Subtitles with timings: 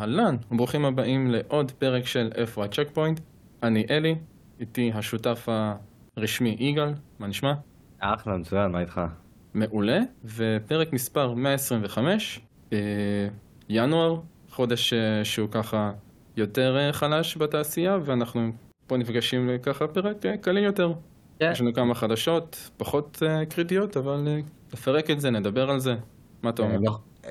[0.00, 3.20] אהלן, וברוכים הבאים לעוד פרק של איפה הצ'ק פוינט.
[3.62, 4.14] אני אלי,
[4.60, 5.48] איתי השותף
[6.16, 7.52] הרשמי יגאל, מה נשמע?
[7.98, 9.00] אחלה, מצוין, מה איתך?
[9.54, 12.40] מעולה, ופרק מספר 125,
[12.72, 12.78] אה,
[13.68, 14.20] ינואר,
[14.50, 15.92] חודש אה, שהוא ככה
[16.36, 18.52] יותר אה, חלש בתעשייה, ואנחנו
[18.86, 20.92] פה נפגשים לככה פרק אה, קליל יותר.
[21.38, 21.50] כן.
[21.52, 24.40] יש לנו כמה חדשות פחות אה, קריטיות, אבל אה,
[24.72, 25.94] נפרק את זה, נדבר על זה.
[26.42, 26.78] מה אתה אומר?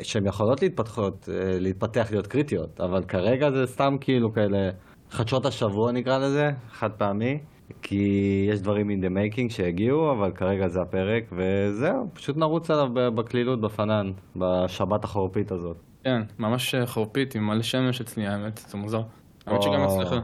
[0.01, 4.69] שהן יכולות להתפתחות, אה, להתפתח להיות קריטיות, אבל כרגע זה סתם כאילו כאלה
[5.09, 7.39] חדשות השבוע נקרא לזה, חד פעמי,
[7.81, 8.05] כי
[8.49, 13.61] יש דברים in the making שהגיעו, אבל כרגע זה הפרק, וזהו, פשוט נרוץ עליו בקלילות
[13.61, 15.77] בפנן, בשבת החורפית הזאת.
[16.03, 19.01] כן, ממש אה, חורפית עם מלא שמש אצלי האמת, זה מוזר.
[19.47, 20.15] האמת שגם אצלך.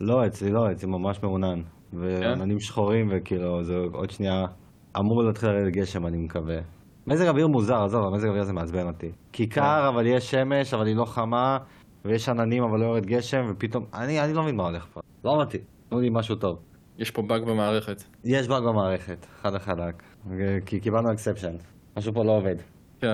[0.00, 1.62] לא, אצלי לא, אצלי ממש מעונן.
[1.92, 4.44] ועננים שחורים, וכאילו, זה עוד שנייה
[4.98, 6.58] אמור להתחיל לרדת גשם, אני מקווה.
[7.06, 9.10] מזג אוויר מוזר, עזוב, המזג אוויר הזה מעצבן אותי.
[9.32, 11.58] כי קר, אבל יש שמש, אבל היא לא חמה,
[12.04, 13.84] ויש עננים, אבל לא יורד גשם, ופתאום...
[13.94, 15.00] אני, אני לא מבין מה הולך פה.
[15.24, 15.62] לא מתאים.
[15.88, 16.58] תנו לי משהו טוב.
[16.98, 18.02] יש פה באג במערכת.
[18.24, 20.02] יש באג במערכת, חד וחלק.
[20.66, 21.56] כי קיבלנו exception.
[21.96, 22.56] משהו פה לא עובד.
[23.00, 23.12] כן.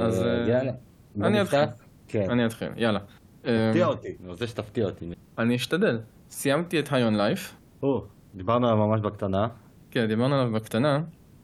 [0.00, 0.72] אז אה, אה, יאללה.
[1.20, 1.42] אני?
[1.42, 1.60] אתחיל.
[2.08, 2.30] כן.
[2.30, 2.98] אני אתחיל, יאללה.
[3.46, 5.08] אה, תפתיע אותי, אני רוצה שתפתיע אותי.
[5.38, 6.00] אני אשתדל.
[6.30, 7.56] סיימתי את High on Life.
[7.82, 9.46] או, דיברנו עליו ממש בקטנה.
[9.90, 11.00] כן, דיברנו עליו בקטנה.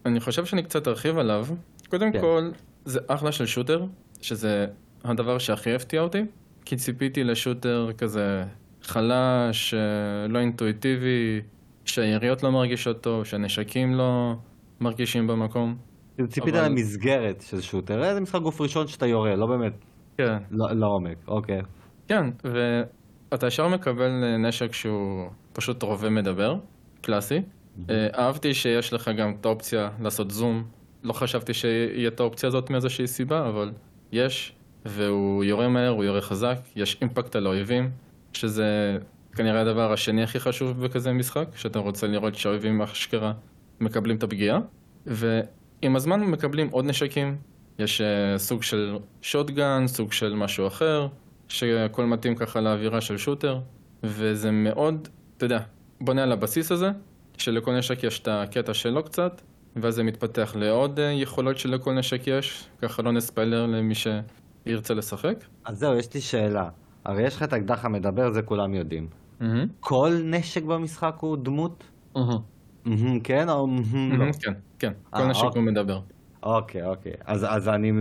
[0.06, 1.46] אני חושב שאני קצת ארחיב עליו.
[1.88, 2.20] קודם כן.
[2.20, 2.50] כל,
[2.84, 3.84] זה אחלה של שוטר,
[4.20, 4.66] שזה
[5.04, 6.22] הדבר שהכי הפתיע אותי,
[6.64, 8.44] כי ציפיתי לשוטר כזה
[8.82, 9.80] חלש, אה,
[10.28, 11.40] לא אינטואיטיבי,
[11.84, 14.34] שהיריות לא מרגישות טוב, שהנשקים לא
[14.80, 15.76] מרגישים במקום.
[16.14, 19.72] כאילו, ציפית אבל- למסגרת של שוטר, אה, זה משחק גוף ראשון שאתה יורה, לא באמת
[20.18, 20.36] כן.
[20.50, 21.60] לא- לעומק, אוקיי.
[22.08, 26.56] כן, ואתה ישר מקבל אה, נשק שהוא פשוט רובה מדבר,
[27.00, 27.42] קלאסי.
[27.90, 30.64] אה, אהבתי שיש לך גם את האופציה לעשות זום.
[31.02, 33.72] לא חשבתי שיהיה את האופציה הזאת מאיזושהי סיבה, אבל
[34.12, 34.52] יש,
[34.84, 37.90] והוא יורה מהר, הוא יורה חזק, יש אימפקט על האויבים,
[38.32, 38.98] שזה
[39.32, 43.32] כנראה הדבר השני הכי חשוב בכזה משחק, שאתה רוצה לראות שהאויבים אשכרה
[43.80, 44.60] מקבלים את הפגיעה.
[45.06, 47.36] ועם הזמן מקבלים עוד נשקים,
[47.78, 51.08] יש אה, סוג של שוטגן, סוג של משהו אחר,
[51.48, 53.60] שהכל מתאים ככה לאווירה של שוטר,
[54.02, 55.60] וזה מאוד, אתה יודע,
[56.00, 56.90] בונה על הבסיס הזה,
[57.38, 59.42] שלכל נשק יש את הקטע שלו קצת,
[59.82, 65.44] ואז זה מתפתח לעוד אה, יכולות שלכל נשק יש, ככה לא נספיילר למי שירצה לשחק.
[65.64, 66.68] אז זהו, יש לי שאלה.
[67.04, 69.08] הרי יש לך את האקדח המדבר, זה כולם יודעים.
[69.40, 69.66] מהמם.
[69.80, 71.84] כל נשק במשחק הוא דמות?
[72.16, 72.38] מהמם.
[72.84, 74.18] מהמם, כן או מהמם לא?
[74.18, 75.62] מהמם, כן, כן, כל אה, נשק אוקיי.
[75.62, 76.00] הוא מדבר.
[76.42, 77.12] אוקיי, אוקיי.
[77.24, 77.92] אז, אז אני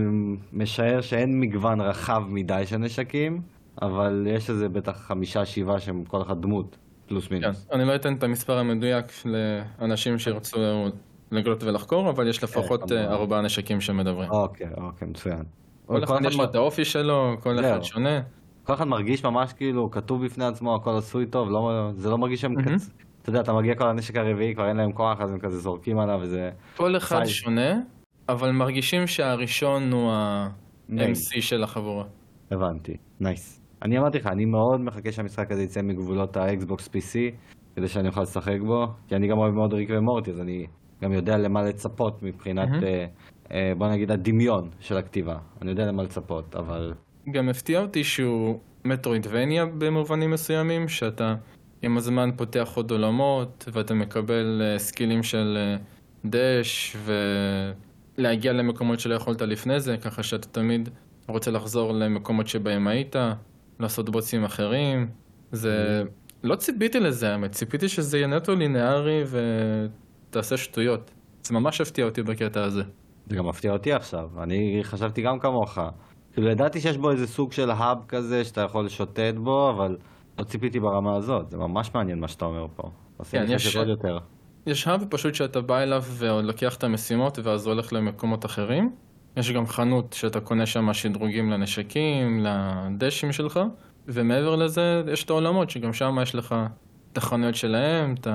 [0.52, 3.42] משער שאין מגוון רחב מדי של נשקים,
[3.82, 7.68] אבל יש איזה בטח חמישה, שבעה שהם כל אחד דמות, פלוס כן, מינוס.
[7.72, 10.60] אני לא אתן את המספר המדויק לאנשים שירצו
[11.32, 12.96] לגלות ולחקור, אבל יש לפחות כמובן.
[12.96, 14.30] אה, ארבעה נשקים שמדברים.
[14.30, 15.42] אוקיי, אוקיי, מצוין.
[15.86, 17.60] כל אחד יש לו את האופי שלו, כל.
[17.60, 18.20] אחד שונה.
[18.64, 22.40] כל אחד מרגיש ממש כאילו כתוב בפני עצמו, הכל עשוי טוב, לא, זה לא מרגיש
[22.40, 22.78] שהם מהמם.
[22.78, 22.90] קצ...
[23.22, 25.98] אתה יודע, אתה מגיע כבר לנשק הרביעי, כבר אין להם כוח, אז הם כזה זורקים
[25.98, 26.50] עליו וזה...
[26.76, 27.24] כל אחד.
[27.24, 27.74] שונה,
[28.28, 30.12] אבל מרגישים שהראשון הוא.
[30.12, 32.04] ה-MC של החבורה.
[32.50, 33.60] הבנתי, nice.
[33.82, 37.16] אני אמרתי לך, אני מאוד מחכה שהמשחק הזה יצא מגבולות האקסבוקס PC,
[37.76, 40.66] כדי שאני אוכל לשחק בו, כי אני גם אוהב מאוד ריק ומורטי, אז אני
[41.02, 42.68] גם יודע למה לצפות מבחינת,
[43.50, 45.38] אה, בוא נגיד, הדמיון של הכתיבה.
[45.62, 46.94] אני יודע למה לצפות, אבל...
[47.30, 51.34] גם הפתיע אותי שהוא מטרואידבניה במובנים מסוימים, שאתה
[51.82, 55.76] עם הזמן פותח עוד עולמות, ואתה מקבל אה, סקילים של
[56.24, 56.96] דש,
[58.18, 60.88] ולהגיע למקומות שלא יכולת לפני זה, ככה שאתה תמיד
[61.28, 63.16] רוצה לחזור למקומות שבהם היית,
[63.80, 65.08] לעשות בוצים אחרים.
[65.52, 66.02] זה...
[66.42, 69.24] לא ציפיתי לזה, האמת, ציפיתי שזה יהיה נטו לינארי
[70.28, 71.10] ותעשה שטויות.
[71.42, 72.82] זה ממש הפתיע אותי בקטע הזה.
[73.26, 75.78] זה גם מפתיע אותי עכשיו, אני חשבתי גם כמוך.
[76.32, 79.96] כאילו, ידעתי שיש בו איזה סוג של האב כזה שאתה יכול לשוטט בו, אבל
[80.38, 81.50] לא ציפיתי ברמה הזאת.
[81.50, 82.90] זה ממש מעניין מה שאתה אומר פה.
[83.16, 84.18] עושה כן, יש- עוד יותר.
[84.66, 88.90] יש האב פשוט שאתה בא אליו ולוקח את המשימות ואז הולך למקומות אחרים.
[89.36, 93.60] יש גם חנות שאתה קונה שם שדרוגים לנשקים, לדשים שלך,
[94.08, 96.54] ומעבר לזה יש את העולמות שגם שם יש לך
[97.12, 98.26] את החנויות שלהם, את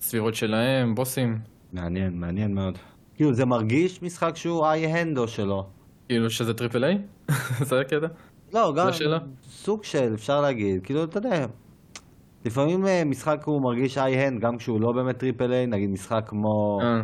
[0.00, 1.38] הסבירות שלהם, בוסים.
[1.72, 2.78] מעניין, מעניין מאוד.
[3.14, 5.66] כאילו, זה מרגיש משחק שהוא high-end שלו.
[6.08, 6.98] כאילו שזה triple A?
[7.68, 8.06] זה הקטע?
[8.54, 8.88] לא, גם?
[9.42, 11.46] סוג של, אפשר להגיד, כאילו, אתה יודע,
[12.44, 16.78] לפעמים אה, משחק הוא מרגיש high-end, גם כשהוא לא באמת triple A, נגיד משחק כמו,
[16.82, 17.00] אה,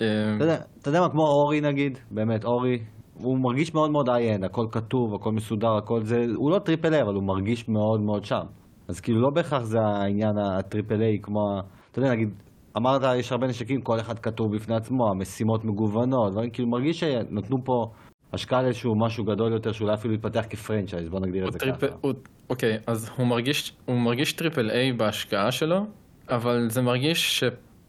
[0.00, 2.78] אה, אתה יודע, מה, כמו אורי נגיד, באמת, אורי,
[3.14, 7.02] הוא מרגיש מאוד מאוד high-end, הכל כתוב, הכל מסודר, הכל זה, הוא לא triple A,
[7.02, 8.44] אבל הוא מרגיש מאוד מאוד שם.
[8.88, 11.60] אז כאילו, לא בהכרח זה העניין ה triple A, כמו,
[11.96, 12.30] אתה יודע, נגיד,
[12.76, 17.64] אמרת, יש הרבה נשקים, כל אחד כתוב בפני עצמו, המשימות מגוונות, דברים, כאילו, מרגיש שנתנו
[17.64, 17.90] פה
[18.32, 21.76] השקעה לאיזשהו משהו גדול יותר, שאולי אפילו יתפתח כ franchise, בוא נגדיר את זה trip...
[21.76, 21.86] ככה.
[22.00, 22.12] הוא...
[22.50, 25.86] אוקיי, אז הוא מרגיש, הוא מרגיש triple A בהשקעה שלו,
[26.28, 27.44] אבל זה מרגיש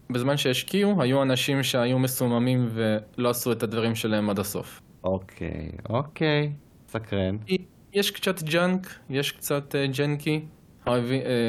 [0.10, 4.82] שבזמן שהשקיעו, היו אנשים שהיו מסוממים ולא עשו את הדברים שלהם עד הסוף.
[5.04, 6.52] אוקיי, אוקיי,
[6.88, 7.38] סקרן.
[7.94, 10.46] יש קצת jank, יש קצת uh, janky.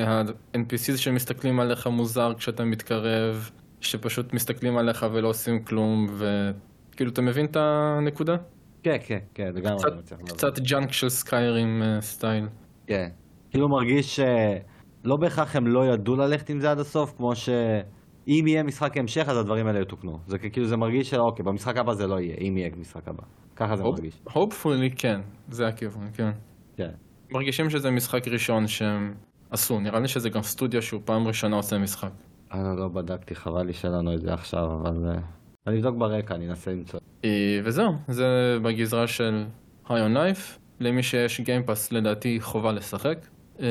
[0.07, 3.51] ה-NPCs שמסתכלים עליך מוזר כשאתה מתקרב,
[3.81, 8.37] שפשוט מסתכלים עליך ולא עושים כלום, וכאילו, אתה מבין את הנקודה?
[8.83, 9.79] כן, כן, כן, לגמרי.
[9.79, 12.49] קצת, קצת jank של Skyrim style.
[12.87, 13.09] כן.
[13.51, 18.63] כאילו מרגיש שלא בהכרח הם לא ידעו ללכת עם זה עד הסוף, כמו שאם יהיה
[18.63, 20.19] משחק המשך אז הדברים האלה יתוקנו.
[20.27, 23.23] זה כאילו זה מרגיש שאוקיי, במשחק הבא זה לא יהיה, אם יהיה משחק הבא.
[23.57, 24.21] ככה זה מרגיש.
[24.29, 26.31] hopefully כן, זה הכיוון, כן.
[26.77, 26.91] כן.
[27.31, 29.15] מרגישים שזה משחק ראשון שהם
[29.51, 32.11] עשו, נראה לי שזה גם סטודיו שהוא פעם ראשונה עושה משחק.
[32.53, 35.11] אני לא בדקתי, חבל לי שלנו את זה עכשיו, אבל...
[35.11, 35.21] אה,
[35.67, 37.01] אני אבדוק ברקע, אני אנסה למצוא.
[37.25, 39.45] אה, וזהו, זה בגזרה של
[39.87, 43.19] High on Life, למי שיש גיימפאס לדעתי חובה לשחק,
[43.61, 43.67] אה,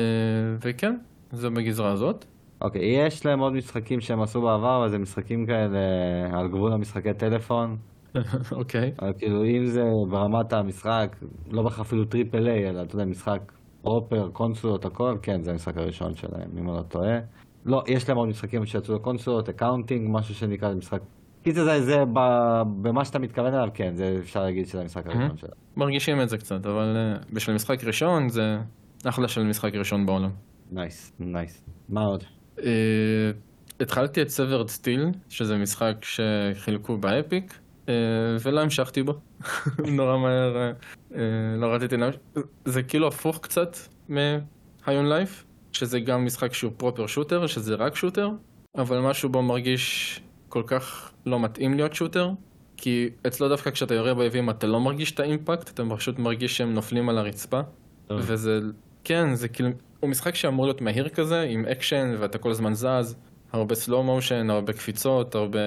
[0.60, 0.96] וכן,
[1.32, 2.24] זה בגזרה הזאת.
[2.60, 5.78] אוקיי, יש להם עוד משחקים שהם עשו בעבר, אבל זה משחקים כאלה
[6.32, 7.76] על גבול המשחקי טלפון.
[8.52, 8.92] אוקיי.
[9.02, 11.16] אבל כאילו, אם זה ברמת המשחק,
[11.50, 13.52] לא בהכרח אפילו triple A, אלא אתה יודע, משחק
[13.82, 17.18] proper, קונסולות, הכל, כן, זה המשחק הראשון שלהם, אם אני לא טועה.
[17.64, 21.00] לא, יש להם עוד משחקים שיצאו לקונסולות, Accounting, משהו שנקרא, זה משחק...
[21.42, 22.18] קיצר זה, זה ב,
[22.82, 25.52] במה שאתה מתכוון אליו, כן, זה אפשר להגיד שזה המשחק הראשון שלהם.
[25.76, 28.56] מרגישים את זה קצת, אבל uh, בשביל משחק ראשון זה
[29.04, 30.30] אחלה של משחק ראשון בעולם.
[30.70, 31.64] nice, nice.
[31.88, 32.24] מה עוד?
[32.58, 32.62] Uh,
[33.80, 37.58] התחלתי את Severed Steel, שזה משחק שחילקו ב Epic,
[38.40, 39.14] ולא המשכתי בו.
[39.98, 40.72] נורא מהר,
[41.10, 41.14] uh,
[41.58, 42.20] לא רציתי להמשיך.
[42.64, 43.76] זה כאילו הפוך קצת
[44.86, 48.30] on Life, שזה גם משחק שהוא proper shooter, שזה רק shooter,
[48.78, 52.30] אבל משהו בו מרגיש כל כך לא מתאים להיות shooter,
[52.76, 56.56] כי אצלו דווקא כשאתה יורה באויבים אתה לא מרגיש את ה impact, אתה פשוט מרגיש
[56.56, 57.60] שהם נופלים על הרצפה,
[58.10, 58.60] וזה,
[59.04, 59.68] כן, זה כאילו,
[60.00, 63.16] הוא משחק שאמור להיות מהיר כזה, עם אקשן ואתה כל הזמן זז,
[63.52, 65.58] הרבה slow motion, הרבה קפיצות, הרבה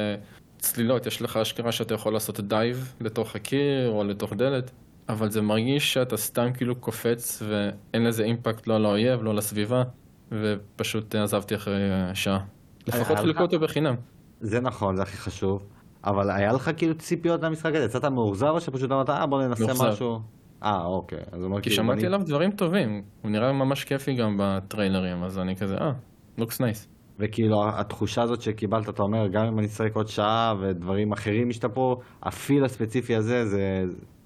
[0.62, 4.72] צלילות, יש לך אשכרה שאתה יכול לעשות dive לתוך הקיר או לתוך דלת,
[5.10, 9.84] אבל זה מרגיש שאתה סתם כאילו קופץ ואין לזה impact לא לאויב, לא לסביבה,
[10.32, 11.82] ופשוט עזבתי אחרי
[12.14, 12.40] שעה.
[12.88, 13.96] לפחות חילקו אותו בחינם.
[14.42, 15.66] זה נכון, זה הכי חשוב.
[16.04, 17.86] אבל היה לך כאילו ציפיות למשחק הזה?
[17.86, 19.86] יצאת מאוכזב או שפשוט אמרת, אה בוא ננסה מאוכזב.
[19.86, 20.20] משהו?
[20.64, 21.20] אה, אוקיי.
[21.32, 22.22] אז כי שמעתי עליו.
[22.26, 23.04] דברים טובים.
[23.22, 25.92] הוא נראה ממש כיפי גם בטריילרים, אז אני כזה, אה,
[26.38, 26.88] looks nice.
[27.20, 31.96] וכאילו התחושה הזאת שקיבלת, אתה אומר, גם אם אני אשחק עוד שעה ודברים אחרים ישתפרו,
[32.24, 33.84] ה feel הספציפי הזה, זה...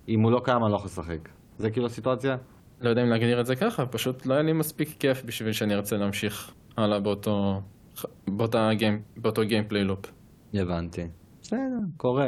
[0.10, 1.30] אם הוא לא קיים, אני לא יכול לשחק.
[1.58, 2.36] זה כאילו הסיטואציה?
[2.82, 5.76] לא יודע אם להגדיר את זה ככה, פשוט לא היה לי מספיק כיף בשביל שאני
[5.76, 7.62] ארצה להמשיך הלאה באותו,
[8.28, 10.06] באותה game, באותו gameplay loop.
[10.54, 11.02] הבנתי.
[11.42, 11.60] בסדר,
[11.98, 12.28] קורה.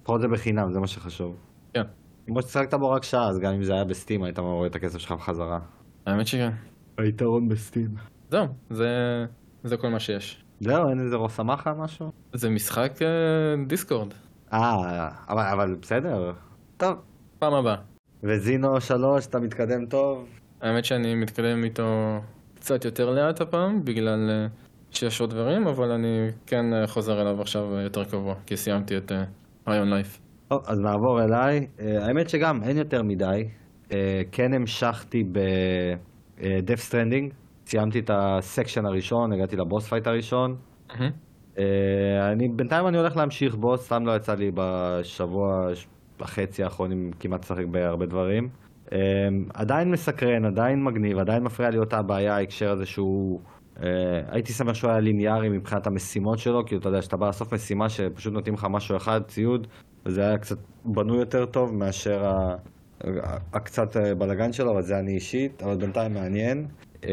[0.00, 1.36] לפחות זה בחינם, זה מה שחשוב.
[1.74, 1.82] כן.
[2.26, 4.98] כמו ששחקת בו רק שעה, אז גם אם זה היה בסטים, היית רואה את הכסף
[4.98, 5.58] שלך בחזרה.
[6.06, 6.50] האמת שכן.
[6.98, 7.88] היתרון בסטים.
[8.30, 8.86] זהו, זה,
[9.64, 10.44] זה כל מה שיש.
[10.60, 12.10] זהו, אין איזה רוסמחה משהו?
[12.32, 14.14] זה משחק uh, דיסקורד.
[14.52, 16.32] אה, אבל, אבל בסדר.
[16.76, 16.96] טוב.
[17.38, 17.76] פעם הבאה.
[18.22, 20.28] וזינו 3, אתה מתקדם טוב?
[20.60, 22.20] האמת שאני מתקדם איתו
[22.54, 27.40] קצת יותר לאט הפעם, בגלל uh, שיש עוד דברים, אבל אני כן uh, חוזר אליו
[27.40, 29.12] עכשיו יותר קבוע, כי סיימתי את
[29.66, 30.20] High on Life.
[30.48, 31.66] טוב, אז נעבור אליי.
[31.78, 33.48] האמת שגם אין יותר מדי.
[34.32, 37.43] כן המשכתי ב-Death Stranding.
[37.66, 40.56] סיימתי את ה section הראשון, הגעתי ל boss fight הראשון.
[40.88, 40.94] Mm-hmm.
[41.56, 41.58] Uh,
[42.32, 45.66] אני, בינתיים אני הולך להמשיך בו, סתם לא יצא לי בשבוע
[46.20, 48.48] וחצי האחרונים כמעט לשחק בהרבה דברים.
[48.86, 48.92] Um,
[49.54, 53.40] עדיין מסקרן, עדיין מגניב, עדיין מפריע לי אותה הבעיה, ההקשר הזה שהוא...
[53.76, 53.80] Uh,
[54.28, 57.88] הייתי שמח שהוא היה ליניארי מבחינת המשימות שלו, כי אתה יודע שאתה בא לעשות משימה
[57.88, 59.66] שפשוט נותנים לך משהו אחד, ציוד,
[60.06, 62.56] וזה היה קצת בנוי יותר טוב מאשר ה...
[63.54, 66.66] הקצת בלאגן שלו, אבל זה אני אישית, אבל בינתיים מעניין.
[67.04, 67.06] Uh,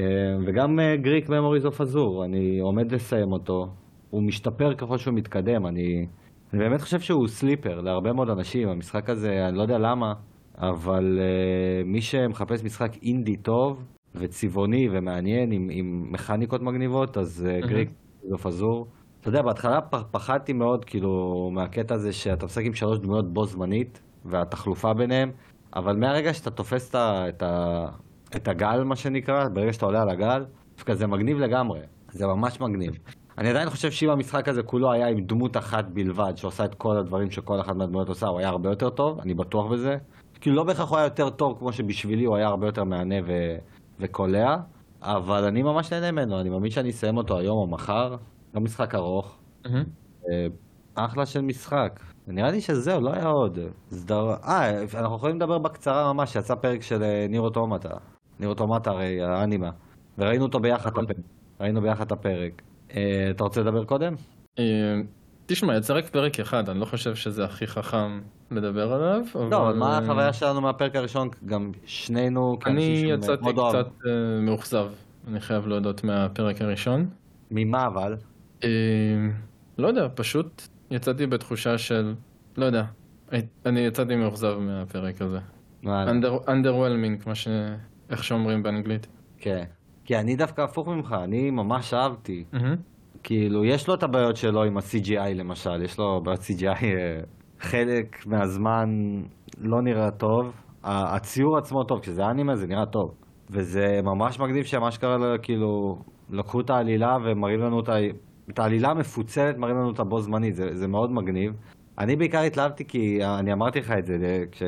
[0.48, 3.68] וגם Greak: Memories of Azur, אני עומד לסיים אותו.
[4.10, 6.06] הוא משתפר ככל שהוא מתקדם, אני...
[6.54, 10.14] אני באמת חושב שהוא sleeper להרבה מאוד אנשים, המשחק הזה, אני לא יודע למה,
[10.58, 17.68] אבל uh, מי שמחפש משחק אינדי טוב וצבעוני ומעניין עם, עם מכניקות מגניבות, אז uh,
[17.68, 17.90] Greak
[18.30, 18.88] זה פזור.
[19.22, 19.82] אתה יודע, בהתחלה
[20.12, 21.12] פחדתי מאוד כאילו
[21.54, 25.32] מהקטע הזה שאתה משחק עם שלוש דמויות בו זמנית והתחלופה ביניהם,
[25.76, 27.86] אבל מהרגע שאתה תופס את, ה,
[28.36, 30.46] את הגל, מה שנקרא, ברגע שאתה עולה על הגל,
[30.76, 31.80] דווקא זה מגניב לגמרי,
[32.12, 32.98] זה ממש מגניב.
[33.38, 36.98] אני עדיין חושב שאם המשחק הזה כולו היה עם דמות אחת בלבד, שעושה את כל
[36.98, 39.98] הדברים שכל אחת מהדמויות עושה, הוא היה הרבה יותר טוב, אני בטוח בזה.
[40.42, 43.32] כאילו לא בהכרח הוא היה יותר טוב כמו שבשבילי הוא היה הרבה יותר מהנה ו...
[44.00, 44.58] וקולע,
[45.02, 48.16] אבל אני ממש נהנה ממנו, אני מאמין שאני אסיים אותו היום או מחר,
[48.54, 49.38] לא משחק ארוך.
[49.66, 49.70] Mm-hmm.
[50.96, 52.00] אחלה של משחק.
[52.28, 53.60] נראה לי שזהו, לא היה עוד.
[53.90, 54.34] סדר...
[54.34, 57.90] אה, אנחנו יכולים לדבר בקצרה ממש, יצא פרק של אה, ניר אוטומטה.
[58.42, 59.70] ניר אוטומטה הרי, האנימה.
[60.18, 61.04] וראינו אותו ביחד, נכון.
[61.04, 61.18] הפרק.
[61.60, 62.62] ראינו ביחד את הפרק.
[62.96, 64.14] אה, אתה רוצה לדבר קודם?
[64.60, 64.64] אה,
[65.46, 68.22] תשמע, יצא רק פרק אחד, אני לא חושב שזה הכי חכם
[68.52, 69.22] לדבר עליו.
[69.52, 71.30] לא, אבל מה אה, החוויה שלנו מהפרק הראשון?
[71.46, 73.44] גם שנינו אני יצאתי.
[73.54, 73.90] קצת
[74.42, 74.88] מאוכזב,
[75.28, 77.10] אני חייב להודות מהפרק הראשון.
[77.52, 78.16] ממה אבל?
[79.78, 82.14] לא יודע, פשוט יצאתי בתחושה של,
[82.58, 82.84] לא יודע,
[83.66, 85.40] אני יצאתי מאוכזב מהפרק הזה.
[85.84, 86.06] מה-
[86.48, 87.48] underwhelming, כמו ש...
[88.12, 89.08] איך שאומרים באנגלית.
[89.38, 89.64] כן.
[90.06, 92.44] כי אני דווקא הפוך ממך, אני ממש אהבתי.
[93.24, 97.22] כאילו, יש לו את הבעיות שלו עם ה-CGI למשל, יש לו בעיות CGI, אה,
[97.60, 98.90] חלק מהזמן
[99.58, 100.52] לא נראה טוב.
[100.84, 103.12] הציור עצמו טוב, כשזה אנימה זה נראה טוב.
[103.50, 105.96] וזה ממש מגניב שהם אשכרה כאילו
[106.30, 107.94] לקחו את העלילה ומראים לנו את ה...
[108.50, 111.54] את העלילה המפוצלת, מראים לנו אותה בו זמנית, זה, זה מאוד מגניב.
[112.00, 114.64] אני בעיקר התלהבתי כי אני אמרתי לך את זה אה, כש...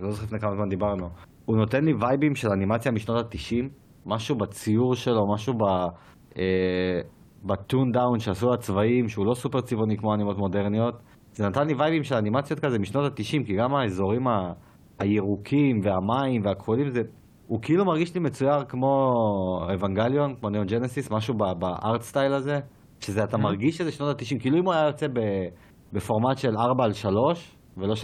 [0.00, 1.08] לא זוכר לפני כמה זמן דיברנו.
[1.44, 3.68] הוא נותן לי וייבים של אנימציה משנות ה-90,
[4.06, 5.62] משהו בציור שלו, משהו ב...
[6.38, 7.00] אה,
[7.44, 10.94] ב tone down שעשו הצבעים, שהוא לא סופר צבעוני כמו אנימות מודרניות.
[11.32, 14.52] זה נתן לי וייבים של אנימציות כזה משנות ה-90, כי גם האזורים ה...
[14.98, 17.00] הירוקים והמים והכחולים, זה...
[17.46, 19.10] הוא כאילו מרגיש לי מצויר כמו
[19.74, 22.60] Evangelion, כמו Neon Genesis, משהו ב art style הזה,
[23.00, 25.20] שזה אתה מרגיש שזה שנות ה-90, כאילו אם הוא היה יוצא ב...
[25.92, 27.94] בפורמט של 4 על 3 ולא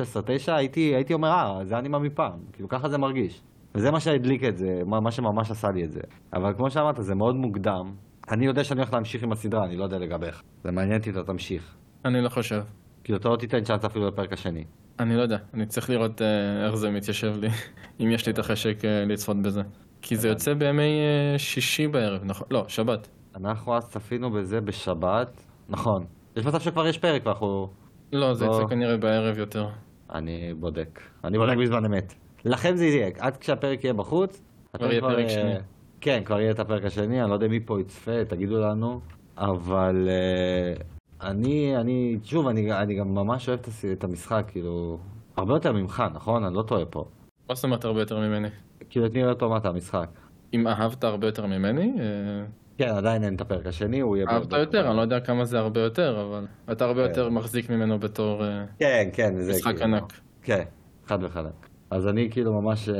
[0.47, 3.43] 16-9, הייתי, הייתי אומר, אה, זה אנימה מפעם, כאילו ככה זה מרגיש.
[3.75, 6.01] וזה מה שהדליק את זה, מה, מה שממש עשה לי את זה.
[6.35, 7.93] אבל כמו שאמרת, זה מאוד מוקדם.
[8.31, 10.43] אני יודע שאני הולך להמשיך עם הסדרה, אני לא יודע לגביך.
[10.65, 11.77] זה מעניין אותי, אתה תמשיך.
[12.05, 12.61] אני לא חושב.
[13.05, 14.65] כאילו, אתה לא תיתן צ'אנס אפילו לפרק השני.
[15.01, 17.49] אני לא יודע, אני צריך לראות אה, איך זה מתיישב לי,
[18.01, 19.61] אם יש לי את החשק אה, לצפות בזה.
[20.03, 22.47] כי זה יוצא בימי אה, שישי בערב, נכון?
[22.51, 23.09] לא, שבת.
[23.37, 26.05] אנחנו אז צפינו בזה בשבת, נכון.
[26.37, 27.67] יש מצב שכבר יש פרק ואנחנו...
[28.13, 28.53] לא, זה לא.
[28.53, 29.69] יצא כנראה בערב יותר.
[30.15, 31.01] אני בודק.
[31.25, 32.15] אני בודק בזמן אמת.
[32.45, 34.43] לכם זה יהיה, עד כשהפרק יהיה בחוץ.
[34.77, 35.55] אתם יהיה פרק אה, שני.
[36.01, 39.01] כן, כבר יהיה את הפרק השני, אני לא יודע מי פה יצפה, תגידו לנו.
[39.39, 40.83] אבל אה,
[41.31, 43.61] אני, אני, שוב, אני, אני גם ממש אוהב
[43.93, 44.99] את המשחק, כאילו,
[45.37, 46.45] הרבה יותר ממך, נכון?
[46.45, 47.05] אני לא טועה פה.
[47.49, 48.49] מה זאת אומרת הרבה יותר ממני?
[48.91, 50.09] כאילו, את נראה אותו מה אתה המשחק.
[50.55, 52.45] אם אהבת הרבה יותר ממני, אה,
[52.81, 54.27] כן, עדיין אין את הפרק השני, הוא יהיה...
[54.29, 57.09] אהבת יותר, אני לא יודע כמה זה הרבה יותר, אבל אתה הרבה כן.
[57.09, 59.97] יותר מחזיק ממנו בתור אה, כן, כן, זה משחק כאילו...
[59.97, 60.13] ענק.
[60.43, 60.63] כן,
[61.07, 61.69] חד וחלק.
[61.91, 62.95] אז אני כאילו ממש אה,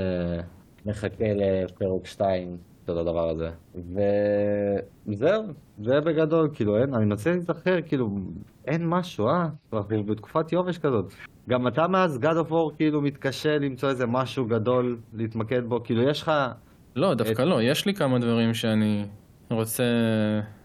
[0.87, 2.57] מחכה לפרק 2
[2.87, 3.51] של הדבר הזה.
[5.07, 5.43] וזהו,
[5.83, 8.09] זה בגדול, כאילו אין, אני מנסה להיזכר, כאילו,
[8.67, 9.49] אין משהו, אה?
[9.73, 11.13] אנחנו בתקופת יובש כזאת.
[11.49, 16.03] גם אתה מאז God of War כאילו מתקשה למצוא איזה משהו גדול להתמקד בו, כאילו
[16.03, 16.33] יש לך...
[16.97, 19.05] לא, דווקא את- לא, יש לי כמה דברים שאני
[19.51, 19.85] רוצה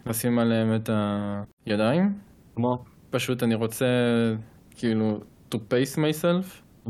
[0.06, 0.90] לשים עליהם את
[1.66, 2.14] הידיים.
[2.56, 2.84] כמו...
[3.10, 3.86] פשוט אני רוצה,
[4.76, 5.20] כאילו,
[5.54, 6.90] to pace myself,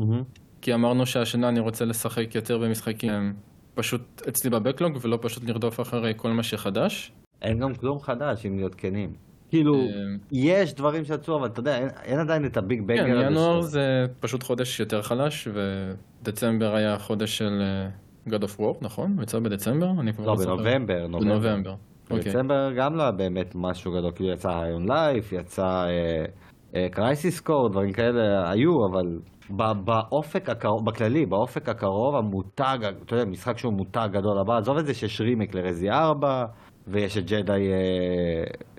[0.60, 3.34] כי אמרנו שהשנה אני רוצה לשחק יותר במשחקים
[3.74, 7.12] פשוט אצלי בבקלוג ולא פשוט לרדוף אחרי כל מה שחדש.
[7.42, 9.12] אין גם כלום חדש, אם להיות כנים.
[9.48, 9.88] כאילו, אה,
[10.32, 13.30] יש דברים שיצאו, אבל אתה יודע, אין, אין עדיין את הביג בנגר כן.
[13.30, 15.48] ינואר זה פשוט חודש יותר חלש,
[16.22, 17.88] ודצמבר היה חודש של אה,
[18.28, 19.16] God of War, נכון?
[19.22, 19.90] יצא בדצמבר?
[20.00, 20.56] אני כבר לא, זוכר.
[20.56, 21.38] בנובמבר, נובמבר.
[21.38, 21.74] בנובמבר.
[22.10, 22.32] אוקיי.
[22.32, 25.84] דצמבר גם לא היה באמת משהו גדול, כאילו יצא High on Life, יצא
[26.90, 29.18] Crisis Core, דברים כאלה היו, אבל
[29.84, 34.86] באופק הקרוב, בכללי, באופק הקרוב, המותג, אתה יודע, משחק שהוא מותג גדול הבא, עזוב את
[34.86, 36.44] זה שיש רימק לרזי 4,
[36.86, 37.70] ויש את Jedi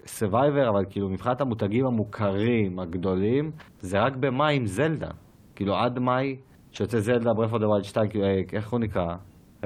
[0.05, 5.09] Survivor, אבל כאילו מבחינת המותגים המוכרים, הגדולים, זה רק במאי עם זלדה.
[5.55, 6.35] כאילו עד מאי,
[6.71, 9.15] שיוצא זלדה Breath of the Wild 2, כאילו, אה, איך הוא נקרא?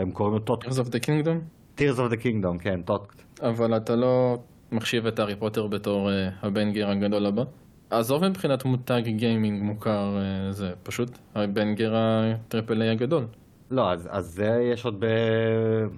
[0.01, 0.63] הם קוראים לו טוט.
[0.65, 1.37] Tears of the Kingdom,
[1.77, 3.01] Tears of the Kingdom, כן, טוט.
[3.41, 4.39] אבל אתה לא
[4.71, 7.43] מחשיב את הארי פוטר בתור אה, ה banger הגדול הבא.
[7.89, 13.25] עזוב מבחינת מותג גיימינג מוכר, אה, זה פשוט ה banger ה triple A הגדול.
[13.71, 15.03] לא, אז, אז זה יש עוד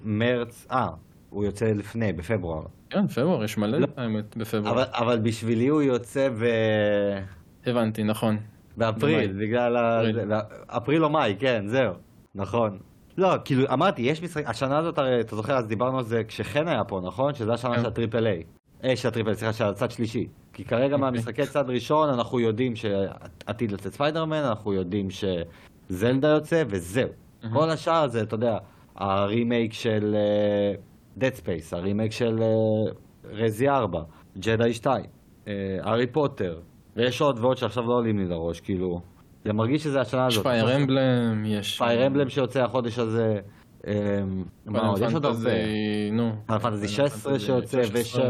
[0.04, 0.88] במרץ, אה,
[1.30, 2.62] הוא יוצא לפני, בפברואר.
[2.90, 3.86] כן, פברואר, יש מלא לא.
[3.96, 4.72] האמת בפברואר.
[4.72, 6.44] אבל, אבל בשבילי הוא יוצא ב...
[7.66, 8.36] הבנתי, נכון.
[8.76, 9.46] באפריל, במאי.
[9.46, 10.02] בגלל ה...
[10.66, 11.94] אפריל או מאי, כן, זהו,
[12.34, 12.78] נכון.
[13.16, 16.68] לא, כאילו, אמרתי, יש משחק, השנה הזאת, הרי, אתה זוכר, אז דיברנו על זה כשחן
[16.68, 17.34] היה פה, נכון?
[17.34, 17.80] שזה השנה כן.
[17.80, 18.42] של ה triple A.
[18.84, 20.28] אה, של ה triple, סליחה, של הצד שלישי.
[20.52, 27.08] כי כרגע מהמשחקי צד ראשון, אנחנו יודעים שעתיד לצאת ספיידרמן, אנחנו יודעים שזלדה יוצא, וזהו.
[27.52, 28.58] כל השאר זה, אתה יודע,
[28.96, 30.16] הרימייק של
[31.18, 32.42] Dead Space, הרימייק של
[33.24, 34.02] רזי 4,
[34.38, 35.04] ג'די 2,
[35.80, 36.60] הארי פוטר,
[36.96, 39.00] ויש עוד ועוד שעכשיו לא עולים לי לראש, כאילו,
[39.44, 40.46] זה מרגיש שזה השנה יש הזאת.
[40.46, 41.78] פייר אמבלם, יש...
[41.78, 43.34] פייר אמבלם שיוצא החודש הזה,
[43.86, 43.92] אמ,
[44.66, 45.02] מה עוד?
[45.02, 45.50] יש עוד הרבה.
[46.12, 46.32] נו.
[46.46, 48.28] פייר פנטזי פיינל 16 פנטזי שיוצא, 16.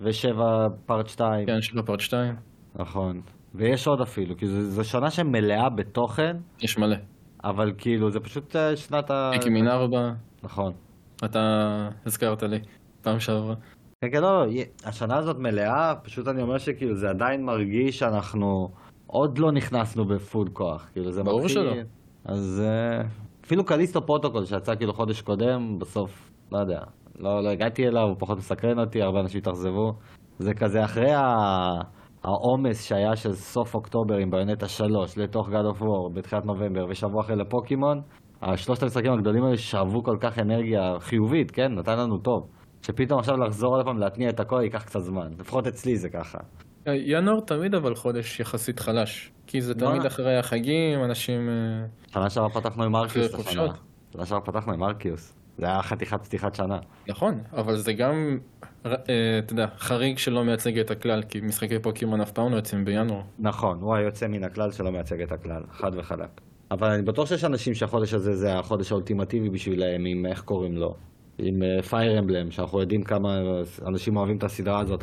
[0.00, 0.38] ו7, ו7
[0.86, 2.34] פארט 2, כן, יש לו פרט 2.
[2.76, 3.20] נכון.
[3.54, 6.96] ויש עוד אפילו, כאילו זו שנה שמלאה בתוכן, יש מלא.
[7.44, 9.30] אבל כאילו זה פשוט אה, שנת ה...
[9.32, 10.10] פיקי מין ארבע,
[10.42, 10.72] נכון.
[11.24, 11.40] אתה
[12.06, 12.58] הזכרת לי,
[13.02, 13.54] פעם שעברה.
[14.00, 18.68] כן, כן, לא, י- השנה הזאת מלאה, פשוט אני אומר שכאילו זה עדיין מרגיש שאנחנו
[19.12, 21.54] עוד לא נכנסנו ב full כוח, כאילו זה ברור מתחיל...
[21.54, 21.72] שלא.
[22.24, 23.00] אז אה,
[23.46, 26.80] אפילו Callisto Protocol שיצא כאילו חודש קודם, בסוף, לא יודע,
[27.18, 29.92] לא, לא הגעתי אליו, הוא פחות מסקרן אותי, הרבה אנשים התאכזבו.
[30.38, 31.80] זה כזה אחרי ה-
[32.24, 37.20] העומס שהיה של סוף אוקטובר עם Bayonetta 3 לתוך God of War בתחילת נובמבר ושבוע
[37.20, 38.00] אחרי לפוקימון,
[38.42, 41.72] השלושת המשחקים הגדולים האלה שאבו כל כך אנרגיה חיובית, כן?
[41.78, 42.40] נתן לנו טוב.
[42.82, 45.28] שפתאום עכשיו לחזור עוד פעם להתניע את הכל ייקח קצת זמן.
[45.38, 46.38] לפחות אצלי זה ככה.
[46.86, 49.74] אה, ינואר תמיד אבל חודש יחסית חלש, כי זה?
[49.74, 51.48] תמיד אחרי החגים, אנשים...
[51.48, 53.66] אה, שנה שעברה פתחנו עם ארקיוס השנה.
[54.12, 55.34] שנה שעברה פתחנו עם ארקיוס.
[55.58, 56.78] זה היה חתיכת פתיחת שנה.
[57.08, 58.38] נכון, אבל זה גם,
[58.86, 58.92] אה,
[59.38, 63.20] אתה יודע, חריג שלא מייצג את הכלל, כי משחקי פוקימון אף פעם לא יוצאים בינואר.
[63.38, 66.40] נכון, הוא היוצא מן הכלל שלא מייצג את הכלל, חד וחלק.
[66.70, 70.94] אבל אני בטוח שיש אנשים שהחודש הזה זה החודש האולטימטיבי בשבילם, עם איך קוראים לו,
[71.38, 73.40] עם Fire Emblem, שאנחנו יודעים כמה
[73.86, 75.02] אנשים אוהבים את הסדרה הזאת.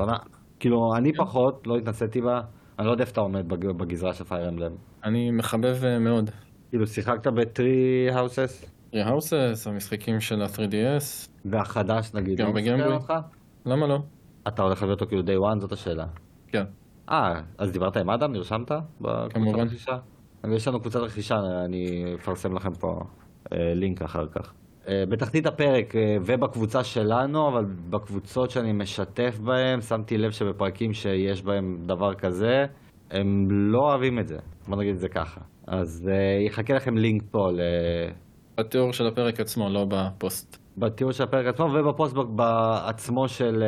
[0.60, 2.42] כאילו, אני פחות, לא התנסיתי בה,
[2.80, 4.72] אני לא יודע איפה אתה עומד בג- בגזרה של Fire Emblem.
[5.04, 6.30] אני מחבב אה, מאוד.
[6.70, 12.74] כאילו, שיחקת ב Three Houses, Three Houses, המשחקים של ה-3DS, והחדש נגיד, גם לא מסקרן
[12.74, 12.94] בגיימבוי.
[12.96, 13.14] אותך?
[13.66, 14.00] למה לא?
[14.48, 16.06] אתה הולך להביא אותו כאילו day one, זאת השאלה.
[16.48, 16.64] כן.
[17.10, 18.32] אה, אז דיברת עם אדם?
[18.34, 18.72] נרשמת?
[19.30, 19.66] כמובן.
[20.56, 21.36] יש לנו קבוצת רכישה,
[21.66, 23.00] אני אפרסם לכם פה
[23.54, 24.54] אה, לינק אחר כך.
[24.90, 31.44] אה, בתחתית הפרק אה, ובקבוצה שלנו, אבל בקבוצות שאני משתף בהן, שמתי לב שבפרקים שיש
[31.44, 32.66] בהם דבר כזה,
[33.12, 34.38] הם לא אוהבים את זה.
[34.68, 35.42] בוא נגיד את זה ככה.
[35.68, 37.60] אז אה, יחכה לכם לינק פה ל...
[38.58, 40.58] בתיאור של הפרק עצמו, לא בפוסט.
[40.78, 43.64] בתיאור של הפרק עצמו ובפוסט בעצמו של...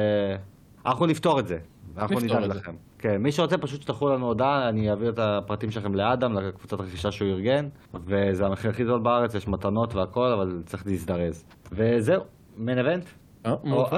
[0.86, 1.58] אנחנו נפתור את זה.
[1.98, 2.44] אנחנו נדאג.
[2.44, 2.76] לכם.
[3.00, 7.12] כן, מי שרוצה פשוט תשלחו לנו הודעה, אני אעביר את הפרטים שלכם לאדם, לקבוצת רכישה
[7.12, 11.46] שהוא ארגן, וזה המחיר הכי זול בארץ, יש מתנות והכל, אבל צריך להזדרז.
[11.72, 12.24] וזהו,
[12.58, 13.06] מן אבנט?
[13.46, 13.56] אה.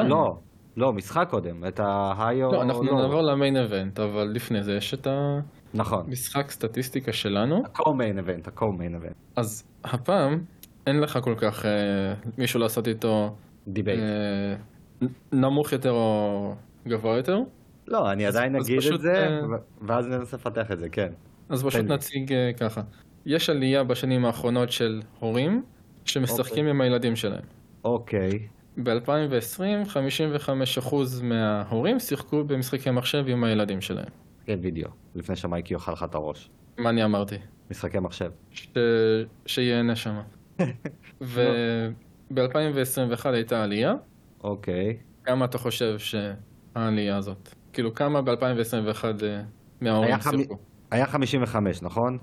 [0.07, 0.37] לא,
[0.77, 2.51] לא, משחק קודם, את ההיו...
[2.51, 5.07] לא, אנחנו נעבור למיין אבנט, אבל לפני זה יש את
[5.73, 9.13] נכון, המשחק סטטיסטיקה שלנו, ה-co-main event, ה-co-main event.
[9.35, 10.43] אז הפעם
[10.87, 11.71] אין לך כל כך אה,
[12.37, 13.35] מישהו לעשות איתו
[13.67, 13.99] debate.
[13.99, 14.55] אה,
[15.31, 16.55] נמוך יותר או
[16.87, 17.39] גבוה יותר,
[17.87, 21.11] לא, אני עדיין אז אגיד פשוט, את זה, ו- ואז ננסה לפתח את זה, כן.
[21.49, 21.85] אז פשוט.
[21.85, 22.81] נציג אה, ככה.
[23.25, 25.63] יש עלייה בשנים האחרונות של הורים
[26.05, 27.43] שמשחקים עם הילדים שלהם.
[27.83, 28.47] אוקיי.
[28.77, 29.61] ב-2020
[30.89, 34.09] 55% מההורים שיחקו במשחקי מחשב עם הילדים שלהם.
[34.45, 36.49] כן, וידאו, לפני שמייקי יאכל לך את הראש.
[36.77, 37.35] מה אני אמרתי?
[37.71, 38.31] משחקי מחשב.
[38.51, 38.67] ש...
[39.45, 40.19] שיהנה שם.
[41.21, 42.35] וב-2021
[43.25, 43.93] הייתה עלייה,
[44.43, 44.97] אוקיי.
[45.23, 47.55] כמה אתה חושב שהעלייה הזאת?
[47.73, 49.05] כאילו כמה ב-2021
[49.81, 50.57] מההורים היה חמי- שיחקו?
[50.91, 52.17] היה 55, נכון?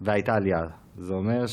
[0.00, 0.60] והייתה עלייה.
[0.96, 1.46] זה אומר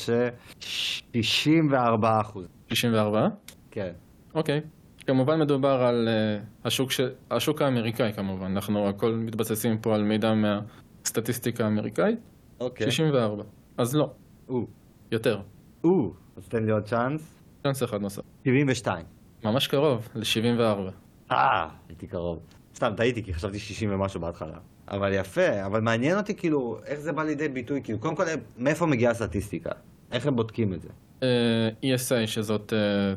[0.60, 1.74] ש-64
[2.22, 2.48] אחוז.
[2.70, 3.28] 64?
[3.72, 3.92] כן.
[4.36, 4.62] אוקיי.
[5.08, 7.00] כמובן מדובר על אה, השוק, ש...
[7.32, 12.20] השוק האמריקאי כמובן, אנחנו הכל מתבססים פה על מידע מהסטטיסטיקה האמריקאית,
[12.60, 12.92] אוקיי.
[12.92, 13.44] 64.
[13.78, 14.10] אז לא,
[14.50, 14.68] או,
[15.12, 15.42] יותר.
[15.84, 17.44] או, אז תן לי עוד צ'אנס.
[17.64, 18.22] צ'אנס אחד נוסף.
[18.44, 19.06] 72.
[19.46, 20.92] ממש קרוב, ל-74.
[21.32, 22.40] אה, הייתי קרוב.
[22.78, 24.58] סתם, טעיתי, כי חשבתי 60 ומשהו בהתחלה.
[24.92, 28.24] אבל יפה, אבל מעניין אותי כאילו, איך זה בא לידי ביטוי, כאילו, קודם כל,
[28.58, 29.72] מאיפה מגיעה הסטטיסטיקה?
[30.12, 30.90] איך הם בודקים את זה?
[31.24, 33.14] אה, ESA, שזאת אה,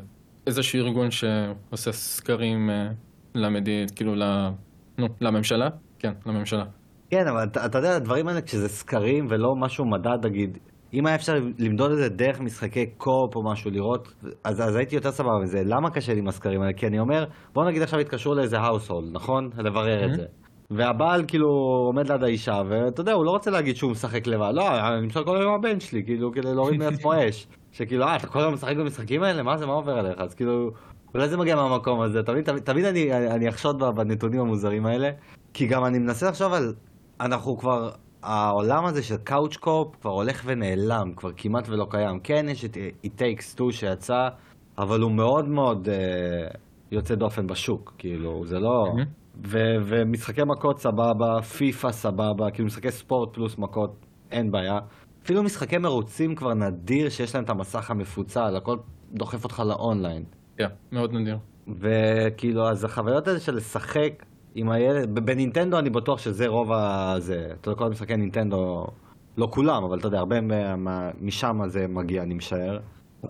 [0.47, 2.87] איזשהו ארגון שעושה סקרים אה,
[3.35, 4.23] למדיד, כאילו ל...
[4.97, 5.69] נו, לממשלה?
[5.99, 6.63] כן, לממשלה.
[7.09, 10.57] כן, אבל אתה, אתה יודע, הדברים האלה, כשזה סקרים ולא משהו מדד, נגיד,
[10.93, 14.95] אם היה אפשר למדוד את זה דרך משחקי co-op או משהו, לראות, אז, אז הייתי
[14.95, 15.61] יותר סבבה מזה.
[15.65, 16.73] למה קשה לי עם הסקרים האלה?
[16.73, 19.49] כי אני אומר, בוא נגיד עכשיו התקשרו לאיזה household, נכון?
[19.57, 20.15] לברר את Mhm.
[20.15, 20.25] זה.
[20.71, 21.47] והבעל כאילו
[21.87, 24.51] עומד ליד האישה, ואתה יודע, הוא לא רוצה להגיד שהוא משחק לבד.
[24.53, 24.63] לא,
[24.97, 27.47] אני משחק כל היום עם הבן שלי, כאילו, כדי להוריד מעצמו אש.
[27.71, 29.43] שכאילו, אה, אתה כל היום משחק במשחקים האלה?
[29.43, 30.13] מה זה, מה עובר עליך?
[30.17, 30.69] אז כאילו,
[31.15, 32.23] אולי זה מגיע מהמקום הזה.
[32.23, 35.09] תמיד, תמיד, תמיד אני, אני, אחשוד בנתונים המוזרים האלה.
[35.53, 36.73] כי גם אני מנסה לחשוב על,
[37.21, 37.89] אנחנו כבר,
[38.23, 42.19] העולם הזה של קאוץ' קופ כבר הולך ונעלם, כבר כמעט ולא קיים.
[42.23, 44.27] כן, יש את It Takes Two שיצא,
[44.77, 46.47] אבל הוא מאוד מאוד אה,
[46.91, 48.85] יוצא דופן בשוק, כאילו, זה לא...
[49.47, 54.79] ו- ומשחקי מכות סבבה, פיפא סבבה, כאילו משחקי ספורט פלוס מכות, אין בעיה.
[55.23, 58.77] אפילו משחקי מרוצים כבר נדיר שיש להם את המסך המפוצל, הכל
[59.13, 60.23] דוחף אותך לאונליין.
[60.57, 61.37] כן, מאוד נדיר.
[61.67, 67.69] וכאילו, אז החוויות האלה של לשחק עם הילד, בנינטנדו אני בטוח שזה רוב הזה, אתה
[67.69, 68.87] יודע, כל המשחקי נינטנדו,
[69.37, 72.79] לא כולם, אבל אתה יודע, הרבה מה- משם זה מגיע, אני משער.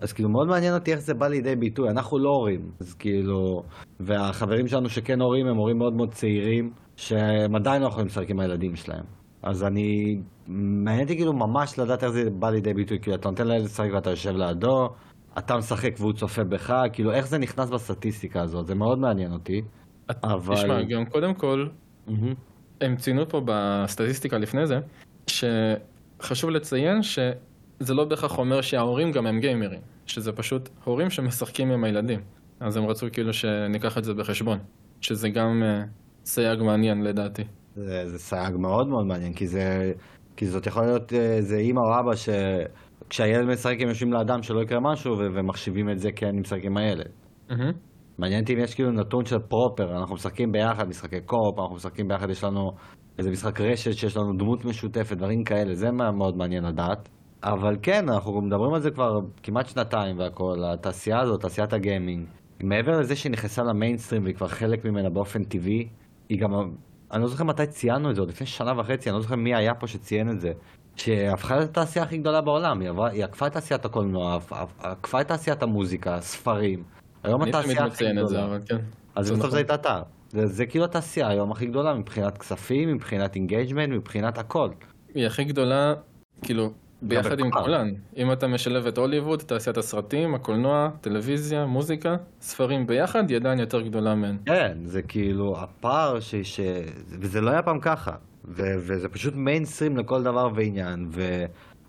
[0.00, 3.62] אז כאילו מאוד מעניין אותי איך זה בא לידי ביטוי, אנחנו לא הורים, אז כאילו,
[4.00, 8.40] והחברים שלנו שכן הורים הם הורים מאוד מאוד צעירים, שהם עדיין לא יכולים לשחק עם
[8.40, 9.04] הילדים שלהם.
[9.42, 10.16] אז אני,
[10.48, 13.88] מעניין אותי כאילו ממש לדעת איך זה בא לידי ביטוי, כאילו אתה נותן לילד לשחק
[13.94, 14.88] ואתה יושב לידו,
[15.38, 19.62] אתה משחק והוא צופה בך, כאילו איך זה נכנס בסטטיסטיקה הזאת, זה מאוד מעניין אותי.
[20.10, 20.54] אבל...
[20.54, 21.66] תשמע, גם קודם כל,
[22.08, 22.34] mm-hmm.
[22.80, 24.78] הם ציינו פה בסטטיסטיקה לפני זה,
[25.26, 31.84] שחשוב לציין שזה לא בהכרח אומר שההורים גם הם גיימרים, שזה פשוט הורים שמשחקים עם
[31.84, 32.20] הילדים.
[32.60, 34.58] אז הם רצו כאילו שניקח את זה בחשבון,
[35.00, 35.88] שזה גם uh,
[36.24, 37.42] סייג מעניין לדעתי.
[37.76, 39.92] זה, זה סייג מאוד מאוד מעניין, כי, זה,
[40.36, 44.78] כי זאת יכולה להיות איזה אימא או אבא שכשהילד משחק הם יושבים לאדם שלא יקרה
[44.80, 47.08] משהו ו- ומחשיבים את זה כי אני משחק עם הילד.
[47.50, 47.72] Mm-hmm.
[48.18, 52.08] מעניין אותי אם יש כאילו נתון של פרופר, אנחנו משחקים ביחד משחקי קופ, אנחנו משחקים
[52.08, 52.70] ביחד, יש לנו
[53.18, 57.08] איזה משחק רשת שיש לנו דמות משותפת, דברים כאלה, זה מאוד מעניין לדעת.
[57.44, 62.26] אבל כן, אנחנו מדברים על זה כבר כמעט שנתיים והכל, התעשייה הזאת, תעשיית הגיימינג.
[62.62, 65.88] מעבר לזה שהיא נכנסה למיינסטרים והיא כבר חלק ממנה באופן טבעי,
[66.28, 66.50] היא גם
[67.12, 69.54] אני לא זוכר מתי ציינו את זה, עוד לפני שנה וחצי, אני לא זוכר מי
[69.54, 70.52] היה פה שציין את זה.
[70.96, 74.38] שהפכה להיות התעשייה הכי גדולה בעולם, היא, עקפה את תעשיית הקולנוע,
[74.78, 76.82] עקפה את תעשיית המוזיקה, הספרים.
[77.22, 78.56] היום התעשייה הכי גדולה.
[78.66, 78.76] כן.
[79.14, 79.50] אז בסוף נכון.
[79.50, 80.02] זה הייתה אתה.
[80.30, 84.70] זה, זה כאילו התעשייה היום הכי גדולה מבחינת כספים, מבחינת engagement, מבחינת הכל.
[85.14, 85.94] היא הכי גדולה,
[86.42, 87.92] כאילו, ביחד עם כולן.
[88.16, 93.80] אם אתה משלב את הוליווד, תעשיית הסרטים, הקולנוע, טלוויזיה, מוזיקה, ספרים ביחד, היא עדיין יותר
[93.80, 94.36] גדולה מהן.
[94.46, 96.34] כן, זה כאילו הפער ש...
[96.34, 96.60] ש...
[97.08, 98.12] וזה לא היה פעם ככה.
[98.44, 98.62] ו...
[98.78, 101.08] וזה פשוט מיינסטרים לכל דבר ועניין.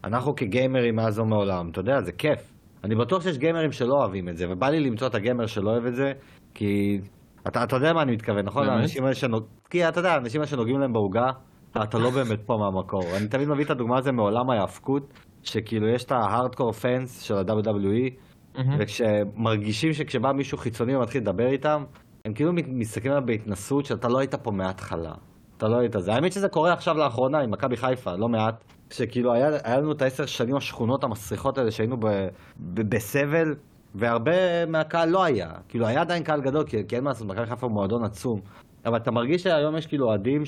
[0.04, 2.53] ואנחנו כגיימרים מאז ומעולם, אתה יודע, זה כיף.
[2.84, 5.86] אני בטוח שיש גיימרים שלא אוהבים את זה, ובא לי למצוא את הגיימר שלא אוהב
[5.86, 6.12] את זה,
[6.54, 7.00] כי...
[7.48, 8.70] אתה, אתה יודע מה אני מתכוון, נכון?
[8.70, 9.44] האנשים האלה שנוג...
[9.70, 11.26] כי אתה יודע, האנשים האלה שנוגעים להם בעוגה,
[11.84, 13.04] אתה לא באמת פה מהמקור.
[13.18, 18.14] אני תמיד מביא את הדוגמה הזו מעולם ההאבקות, שכאילו יש את ההארדקור פנס של ה-WWE,
[18.80, 21.84] וכשמרגישים שכשבא מישהו חיצוני ומתחיל לדבר איתם,
[22.26, 25.14] הם כאילו מסתכלים עליו בהתנסות שאתה לא היית פה מההתחלה.
[25.58, 26.14] אתה לא היית זה.
[26.14, 28.64] האמת שזה קורה עכשיו לאחרונה עם מכבי חיפה, לא מעט.
[28.94, 32.06] שכאילו היה, היה לנו את העשר שנים השכונות המסריחות האלה שהיינו ב,
[32.58, 33.56] ב, בסבל,
[33.96, 35.50] והרבה מהקהל לא היה.
[35.70, 38.40] כאילו היה עדיין קהל גדול, כי, כי אין מה לעשות, מכבי חיפה הוא מועדון עצום.
[38.86, 40.44] אבל אתה מרגיש שהיום יש כאילו אוהדים.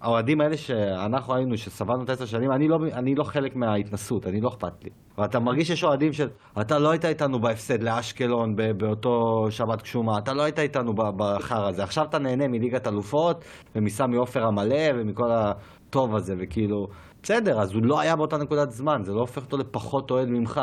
[0.00, 4.40] האוהדים האלה שאנחנו היינו, שסבלנו את עשר שנים, אני לא, אני לא חלק מההתנסות, אני
[4.40, 4.90] לא אכפת לי.
[5.18, 6.28] ואתה מרגיש שיש אוהדים של,
[6.60, 11.82] אתה לא היית איתנו בהפסד לאשקלון באותו שבת גשומה, אתה לא היית איתנו בחר הזה,
[11.82, 13.44] עכשיו אתה נהנה מליגת אלופות,
[13.76, 16.88] ומסמי עופר המלא, ומכל הטוב הזה, וכאילו,
[17.22, 20.60] בסדר, אז הוא לא היה באותה נקודת זמן, זה לא הופך אותו לפחות אוהד ממך.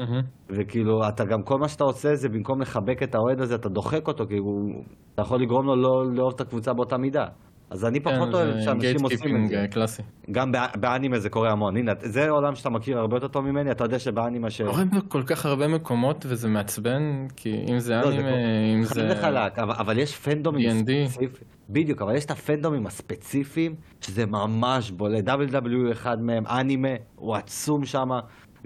[0.00, 0.04] Mm-hmm.
[0.48, 4.08] וכאילו, אתה גם, כל מה שאתה עושה זה במקום לחבק את האוהד הזה, אתה דוחק
[4.08, 7.26] אותו, כי הוא, אתה יכול לגרום לו לא לאהוב את הקבוצה באותה מידה.
[7.70, 9.66] אז אני פחות כן, אוהב שאנשים עושים את זה.
[9.70, 10.02] קלאסי.
[10.30, 11.76] גם באנימה זה קורה המון.
[11.76, 14.62] הנה, זה עולם שאתה מכיר הרבה יותר טוב ממני, אתה יודע שבאנימה ש...
[14.62, 18.30] קורה בכל כך הרבה מקומות וזה מעצבן, כי אם זה לא, אנימה,
[18.74, 18.94] אם זה...
[18.94, 21.30] חד וחלק, אבל יש פנדומים ספציפיים.
[21.70, 25.28] בדיוק, אבל יש את הפנדומים הספציפיים, שזה ממש בולט.
[25.28, 28.08] WW אחד מהם, אנימה, הוא עצום שם.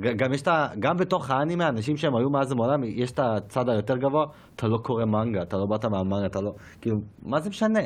[0.00, 0.68] גם יש את ה...
[0.78, 4.78] גם בתוך האנימה, אנשים שהם היו מאז ומעולם, יש את הצד היותר גבוה, אתה לא
[4.78, 6.54] קורא מנגה, אתה לא באת מהמנגה, אתה לא...
[6.80, 7.80] כאילו, מה זה משנה?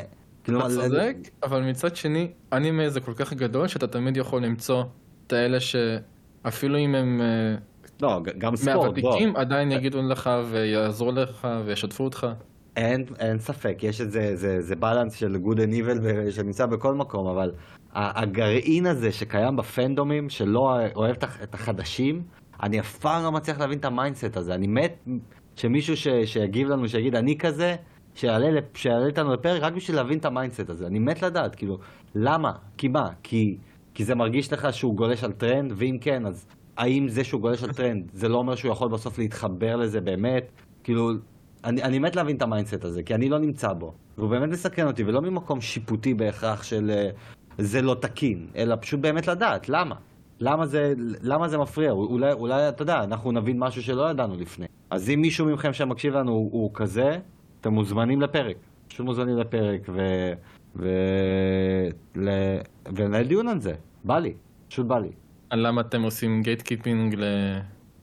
[0.44, 4.84] כאילו, אתה צודק, אבל מצד שני, אנימה זה כל כך גדול, שאתה תמיד יכול למצוא
[5.26, 7.20] את האלה שאפילו אם הם...
[7.20, 7.54] אה,
[8.02, 8.84] לא, גם ספורט, בוא.
[8.84, 12.26] מהוותיקים עדיין יגידו לך ויעזרו לך וישתפו אותך.
[12.76, 17.26] אין, אין ספק, יש איזה זה, זה balance של good and evil שנמצא בכל מקום,
[17.26, 17.52] אבל
[17.94, 22.22] הגרעין הזה שקיים ב fandomים, שלא אוהב את החדשים,
[22.62, 24.54] אני אף פעם לא מצליח להבין את ה mindset הזה.
[24.54, 25.04] אני מת
[25.56, 27.76] שמישהו ש, שיגיב לנו, שיגיד אני כזה,
[28.14, 30.86] שיעלה, שיעלה איתנו לפרק רק בשביל להבין את ה mindset הזה.
[30.86, 31.78] אני מת לדעת, כאילו,
[32.14, 32.52] למה?
[32.78, 33.08] כי מה?
[33.22, 33.56] כי,
[33.94, 36.46] כי זה מרגיש לך שהוא גולש על טרנד, ואם כן, אז
[36.76, 40.52] האם זה שהוא גולש על טרנד, זה לא אומר שהוא יכול בסוף להתחבר לזה באמת?
[40.84, 41.10] כאילו,
[41.64, 43.92] אני, אני מת להבין את ה mindset הזה, כי אני לא נמצא בו.
[44.18, 47.10] והוא באמת מסקרן אותי, ולא ממקום שיפוטי בהכרח של אה,
[47.58, 49.94] זה לא תקין, אלא פשוט באמת לדעת, למה?
[50.40, 51.90] למה זה, למה זה מפריע?
[51.90, 54.66] אולי, אולי, אתה יודע, אנחנו נבין משהו שלא ידענו לפני.
[54.90, 57.18] אז אם מישהו מכם שמקשיב לנו הוא, הוא כזה,
[57.64, 58.56] אתם מוזמנים לפרק.
[58.88, 60.00] פשוט מוזמנים לפרק, ו...
[60.76, 60.88] ו...
[62.16, 62.28] ל...
[62.96, 63.72] ונהל דיון על זה.
[64.04, 64.34] בא לי,
[64.68, 65.08] פשוט בא לי.
[65.50, 67.24] על למה אתם עושים gatekeeping ל...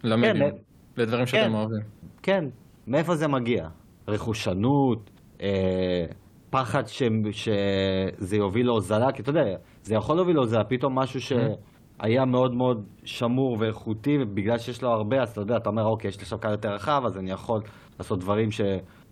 [0.03, 0.55] למדיום, כן,
[0.97, 1.79] לדברים שאתם כן, אוהבים.
[2.23, 2.45] כן,
[2.87, 3.67] מאיפה זה מגיע?
[4.07, 5.09] רכושנות,
[5.41, 6.05] אה,
[6.49, 7.03] פחד ש...
[7.31, 9.43] שזה יוביל להוזלה, כי אתה יודע,
[9.83, 15.21] זה יכול להוביל להוזלה, פתאום משהו שהיה מאוד מאוד שמור ואיכותי, ובגלל שיש לו הרבה,
[15.21, 17.61] אז אתה יודע, אתה אומר, אוקיי, יש לי עכשיו קהל יותר רחב, אז אני יכול
[17.99, 18.61] לעשות דברים ש...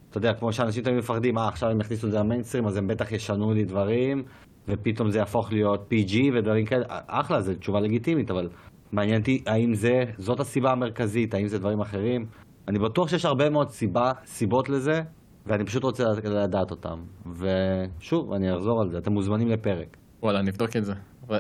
[0.10, 2.88] אתה יודע, כמו שאנשים תמיד מפחדים, אה, עכשיו הם יכניסו את זה למיינסטרים, אז הם
[2.88, 4.24] בטח ישנו לי דברים,
[4.68, 6.86] ופתאום זה יהפוך להיות PG ודברים כאלה.
[7.08, 8.50] אחלה, זו תשובה לגיטימית, אבל
[8.92, 12.26] מעניין אותי האם זה, זאת הסיבה המרכזית, האם זה דברים אחרים.
[12.68, 15.02] אני בטוח שיש הרבה מאוד סיבה, סיבות לזה,
[15.46, 17.00] ואני פשוט רוצה לדעת אותם.
[17.40, 19.98] ושוב, אני אחזור על זה, אתם מוזמנים לפרק.
[20.24, 20.94] וואלה, נבדוק את זה.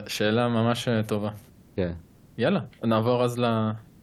[0.08, 1.29] שאלה ממש אה, טובה.
[1.75, 1.91] כן.
[2.38, 3.41] יאללה, נעבור אז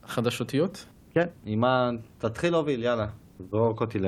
[0.05, 0.87] לחדשותיות?
[1.11, 1.90] כן, עם מה...
[2.18, 3.07] תתחיל להוביל, יאללה.
[3.50, 3.98] זרוק אותי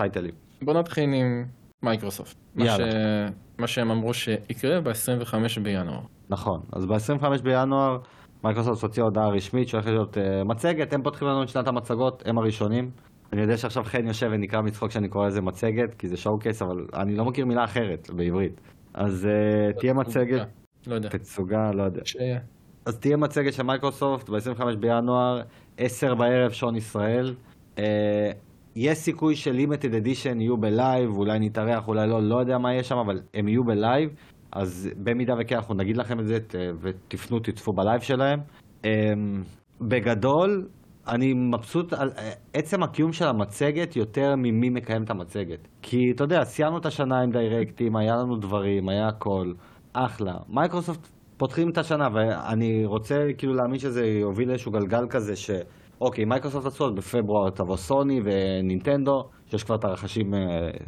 [0.00, 0.34] ל titleים.
[0.62, 1.44] בוא נתחיל עם
[1.82, 2.36] מייקרוסופט.
[2.56, 2.84] יאללה.
[2.84, 3.34] מה, ש...
[3.58, 6.00] מה שהם אמרו שיקרה ב-25 בינואר.
[6.28, 7.98] נכון, אז ב-25 בינואר
[8.44, 12.38] מייקרוסופט הוציאה הודעה רשמית שהולכת להיות uh, מצגת, הם פותחים לנו את שנת המצגות, הם
[12.38, 12.90] הראשונים.
[13.32, 16.86] אני יודע שעכשיו חן יושב ונקרע מצחוק שאני קורא לזה מצגת, כי זה showcase, אבל
[16.94, 18.60] אני לא מכיר מילה אחרת בעברית.
[18.94, 19.28] אז
[19.74, 20.46] uh, תהיה מצגת,
[20.86, 21.08] לא יודע.
[21.08, 22.00] תצוגה, לא יודע.
[22.04, 22.38] שיהיה.
[22.86, 25.42] אז תהיה מצגת של מייקרוסופט ב-25 בינואר,
[25.78, 27.34] 10 בערב שעון ישראל.
[27.76, 27.80] Uh,
[28.76, 32.72] יש סיכוי ש Limited Edition יהיו ב live, אולי נתארח, אולי לא, לא יודע מה
[32.72, 34.10] יהיה שם, אבל הם יהיו ב live.
[34.52, 38.38] אז במידה וכן, אנחנו נגיד לכם את זה, ת- ותפנו, תצפו ב live שלהם.
[38.84, 38.90] אמ,
[39.80, 40.68] בגדול,
[41.08, 45.68] אני מבסוט על אה, עצם הקיום של המצגת יותר ממי מקיים את המצגת.
[45.82, 49.52] כי אתה יודע, סיימנו את השנה עם Directים, היה לנו דברים, היה הכל,
[49.92, 50.34] אחלה.
[50.48, 55.50] מייקרוסופט פותחים את השנה, ואני רוצה כאילו להאמין שזה יוביל לאיזשהו גלגל כזה ש...
[56.00, 60.40] אוקיי, מייקרוסופט עשו, בפברואר תבוא סוני ונינטנדו, שיש כבר את הרחשים אה,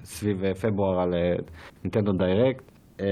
[0.04, 1.36] סביב אה, פברואר על אה,
[1.84, 2.64] נינטנדו Direct.
[3.00, 3.06] אמ,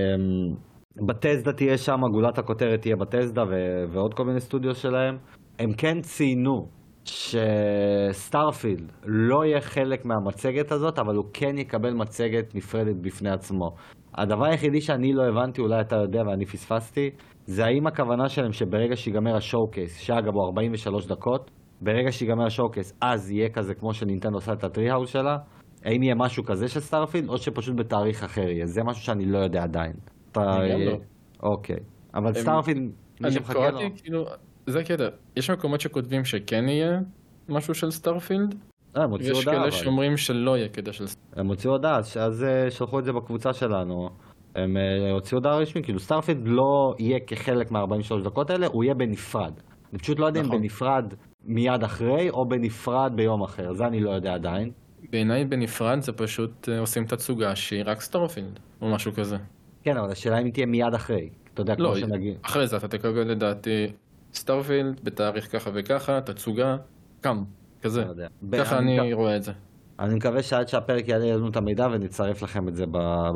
[1.06, 5.16] בת'סדה תהיה שם, גולת הכותרת תהיה בת'סדה ו- ועוד כל מיני סטודיו שלהם.
[5.58, 6.66] הם כן ציינו
[7.04, 13.70] שסטארפילד לא יהיה חלק מהמצגת הזאת, אבל הוא כן יקבל מצגת נפרדת בפני עצמו.
[14.14, 17.10] הדבר היחידי שאני לא הבנתי, אולי אתה יודע ואני פספסתי,
[17.44, 22.98] זה האם הכוונה שלהם שברגע שיגמר ה showcase, שאגב הוא 43 דקות, ברגע שיגמר showcase,
[23.00, 25.36] אז יהיה כזה כמו שנינטנדו עושה את ה Treehouse שלה,
[25.84, 28.66] האם יהיה משהו כזה של סטארפילד, או שפשוט בתאריך אחר יהיה?
[28.66, 29.92] זה משהו שאני לא יודע עדיין.
[30.32, 30.40] אתה...
[30.72, 30.96] גם לא.
[31.42, 31.76] אוקיי.
[32.14, 33.78] אבל סטארפילד, מי שמחכה לו...
[33.96, 34.24] כאילו,
[34.66, 35.08] זה הקטע.
[35.36, 37.00] יש מקומות שכותבים שכן יהיה
[37.48, 38.54] משהו של סטארפילד,
[38.96, 39.70] אה, הם הוציאו הודעה, כאלה אבל.
[39.70, 41.04] שאומרים שלא יהיה קטע של
[41.36, 44.08] הם הוציאו הודעה, אז- אה, שלחו את זה בקבוצה שלנו.
[44.54, 48.94] הם אה, הוציאו הודעה רשמית, כאילו סטארפילד לא יהיה כחלק מה-43 דקות האלה, הוא יהיה
[48.94, 49.52] בנפרד.
[49.92, 50.60] אני פשוט לא יודע אם נכון.
[50.60, 51.14] בנפרד
[51.46, 54.70] מיד אחרי, או בנפרד ביום אחר, זה אני לא יודע עדיין.
[55.10, 59.36] בעיניי בנפרד זה פשוט אה, עושים תצוגה שהיא רק סטארפילד, או משהו כזה.
[59.82, 61.28] כן, אבל השאלה אם היא תהיה מיד אחרי.
[61.54, 62.34] אתה יודע, לא, כמו שנגיד.
[62.42, 63.86] אחרי זה אתה תקבל לדעתי
[64.34, 66.76] סטארפילד בתאריך ככה וככה, תצוגה,
[67.20, 67.44] קם,
[67.82, 68.04] כזה.
[68.42, 69.52] לא ככה אני אני רואה את זה.
[70.00, 72.84] אני מקווה שעד שהפרק יעלה לנו את המידע ונצרף לכם את זה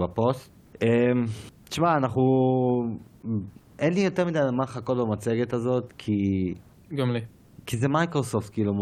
[0.04, 0.52] בפוסט.
[0.82, 0.88] אמ,
[1.64, 2.22] תשמע, אנחנו...
[3.78, 6.54] אין לי יותר מדי מה לחכות במצגת הזאת, כי...
[6.94, 7.20] גם לי.
[7.70, 8.72] כי זה מייקרוסופט, כאילו.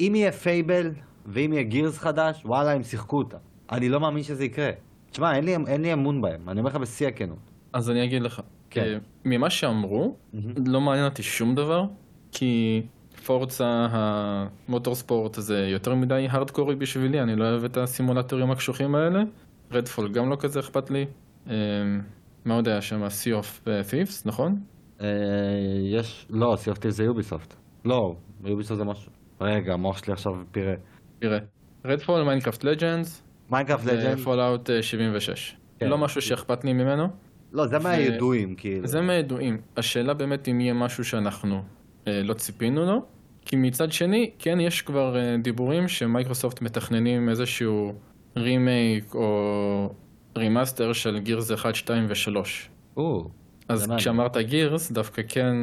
[0.00, 0.90] אם יהיה Fable
[1.26, 3.36] ואם יהיה Gears חדש, וואלה, הם שיחקו אותה.
[3.72, 4.70] אני לא מאמין שזה יקרה.
[5.10, 7.50] תשמע, אין לי, אין לי אמון בהם, אני אומר לך בשיא הכנות.
[7.72, 8.40] אז אני אגיד לך.
[8.70, 8.80] כן.
[8.80, 10.16] אה, ממה שאמרו,
[10.66, 11.84] לא מעניין אותי שום דבר,
[12.32, 12.82] כי
[13.24, 19.22] Forza Motorsport זה יותר מדי הארדקורי בשבילי, אני לא אוהב את הסימולטורים הקשוחים האלה.
[19.72, 21.06] Redfall גם לא כזה אכפת לי.
[21.50, 21.54] אה,
[22.44, 23.04] מה עוד היה שם?
[23.04, 24.60] Sea of Thieves, נכון?
[25.00, 25.06] אה,
[25.92, 26.26] יש...
[26.30, 27.65] לא, Sea of Thieves זה Ubisoft.
[27.86, 28.14] לא,
[28.44, 29.12] Ubisoft זה משהו.
[29.40, 30.74] רגע, המוח שלי עכשיו פירה.
[31.18, 31.38] תראה.
[31.84, 34.18] Redfall, Minecraft Legends, Minecraft Legend?
[34.18, 35.56] ו Fallout 76.
[35.78, 35.88] כן.
[35.88, 37.06] לא משהו שאכפת לי ממנו.
[37.52, 38.86] לא, זה ו- מהידועים, כאילו.
[38.86, 39.58] זה מהידועים.
[39.76, 41.62] השאלה באמת אם יהיה משהו שאנחנו
[42.08, 43.02] אה, לא ציפינו לו,
[43.42, 47.92] כי מצד שני, כן יש כבר אה, דיבורים שמייקרוסופט מתכננים איזשהו
[48.36, 49.94] רימייק או
[50.36, 52.36] remaster של Gears 1, 2 ו-3.
[52.96, 53.28] או,
[53.68, 53.92] אז.
[53.96, 55.54] כשאמרת Gears, דווקא כן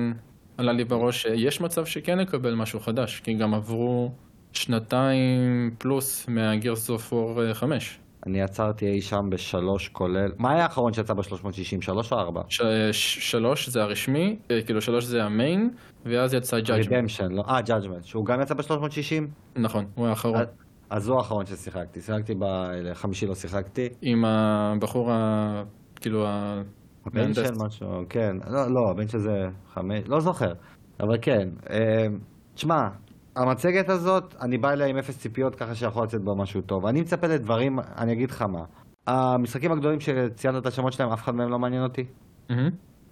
[0.58, 4.12] עלה לי בראש שיש מצב שכן נקבל משהו חדש, כי גם עברו
[4.54, 8.00] שנתיים פלוס מה Gears of War 5.
[8.28, 10.32] אני עצרתי אי שם בשלוש כולל...
[10.38, 11.82] מה היה האחרון שיצא ב-360?
[11.82, 12.42] שלוש או ארבע?
[12.50, 12.62] ש-
[12.92, 15.70] ש- שלוש זה הרשמי, אה, כאילו שלוש זה ה main,
[16.06, 16.92] ואז יצא Judgment.
[16.92, 17.44] Redemption, לא?
[17.50, 19.24] אה, Judgment, שהוא גם יצא ב-360?
[19.56, 20.44] נכון, הוא האחרון.
[20.90, 22.02] אז הוא האחרון ששיחקתי.
[22.02, 23.90] שיחקתי בחמישי לא שיחקתי.
[24.02, 25.64] עם הבחור ה...
[25.96, 26.62] כאילו ה...
[27.06, 27.38] הבן מהנדס.
[27.38, 28.36] של משהו, כן.
[28.48, 30.54] לא, לא, הבן של זה חמש, לא זוכר.
[31.00, 31.50] אבל כן.
[31.70, 32.08] אה,
[32.54, 32.88] תשמע,
[33.36, 36.86] המצגת הזאת, אני בא אליה עם אפס ציפיות ככה שיכול לצאת בה משהו טוב.
[36.86, 38.66] אני מצפה לדברים, אני אגיד לך מה.
[39.08, 42.04] המשחקים הגדולים שציינת את השמות שלהם, אף אחד מהם לא מעניין אותי.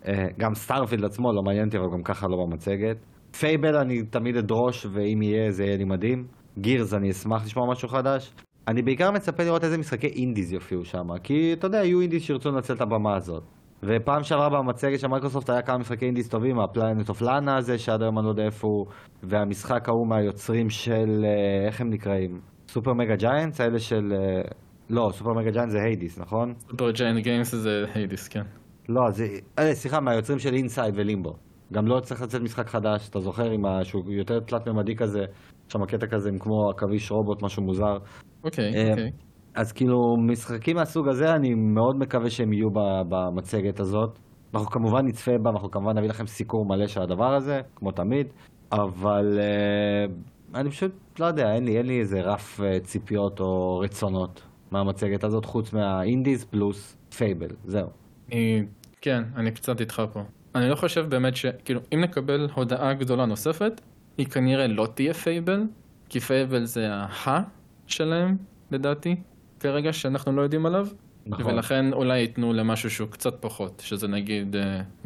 [0.07, 2.97] אה, גם Starfield עצמו לא מעניין אותי, אבל גם ככה לא במצגת.
[3.39, 6.27] Fable אני תמיד אדרוש, ואם יהיה זה יהיה לי מדהים.
[6.57, 8.33] Gears אני אשמח לשמוע משהו חדש.
[8.67, 12.51] אני בעיקר מצפה לראות איזה משחקי indies יופיעו שם, כי אתה יודע, יהיו indies שירצו
[12.51, 13.43] לנצל את הבמה הזאת.
[13.83, 17.77] ופעם שעברה במצגת של מייקרוסופט היה כמה משחקי indies טובים, ה Planet of Lana הזה,
[17.77, 18.85] שעד היום אני לא יודע איפה הוא,
[19.23, 22.39] והמשחק ההוא מהיוצרים של, אה, איך הם נקראים?
[22.67, 23.61] Super Mega Giants?
[23.61, 24.13] האלה של...
[24.13, 24.41] אה,
[24.89, 26.53] לא, Super Mega Giants זה Hades, נכון?
[26.59, 28.43] Supergiant Games זה Hades, כן.
[28.89, 29.25] לא, זה...
[29.59, 31.33] אה, סליחה, מהיוצרים של Inside ו Limbo.
[31.73, 33.83] גם לא צריך לצאת משחק חדש, אתה זוכר, עם ה...
[33.83, 35.19] שהוא יותר תלת-ממדי כזה,
[35.67, 37.97] שם קטע כזה עם כמו עכביש רובוט, משהו מוזר.
[38.43, 39.11] אוקיי, אה, אוקיי.
[39.55, 42.69] אז כאילו, משחקים מהסוג הזה, אני מאוד מקווה שהם יהיו
[43.09, 44.19] במצגת הזאת.
[44.53, 48.27] אנחנו כמובן נצפה בה, אנחנו כמובן נביא לכם סיקור מלא של הדבר הזה, כמו תמיד,
[48.71, 53.79] אבל אה, אני פשוט לא יודע, אין לי, אין לי איזה רף אה, ציפיות או
[53.79, 57.87] רצונות מהמצגת הזאת, חוץ מה indies פלוס Fable, זהו.
[58.31, 58.65] אני,
[59.01, 60.19] כן, אני קצת איתך פה.
[60.55, 61.45] אני לא חושב באמת ש...
[61.65, 63.81] כאילו, אם נקבל הודעה גדולה נוספת,
[64.17, 65.63] היא כנראה לא תהיה Fable,
[66.09, 67.39] כי Fable זה ה
[67.87, 68.37] שלהם,
[68.71, 69.15] לדעתי,
[69.61, 70.87] כרגע שאנחנו לא יודעים עליו.
[71.25, 71.53] נכון.
[71.53, 74.55] ולכן אולי ייתנו למשהו שהוא קצת פחות, שזה נגיד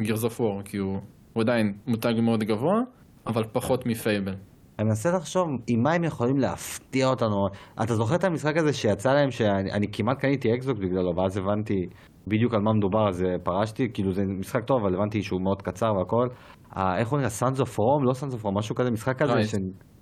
[0.02, 1.00] Gears of War, כי הוא,
[1.32, 2.80] הוא עדיין מותג מאוד גבוה,
[3.26, 4.34] אבל פחות מ Fable.
[4.78, 7.46] אני מנסה לחשוב עם מה הם יכולים להפתיע אותנו.
[7.82, 11.86] אתה זוכר את המשחק הזה שיצא להם שאני כמעט קניתי Xbox בגללו, ואז הבנתי
[12.26, 15.94] בדיוק על מה מדובר, אז פרשתי, כאילו זה משחק טוב, אבל הבנתי שהוא מאוד קצר
[15.98, 16.28] והכל.
[16.76, 17.30] אה, איך הוא נראה?
[17.30, 18.04] Sons of Rome?
[18.04, 19.32] לא Sons of Rome, משהו כזה, משחק כזה.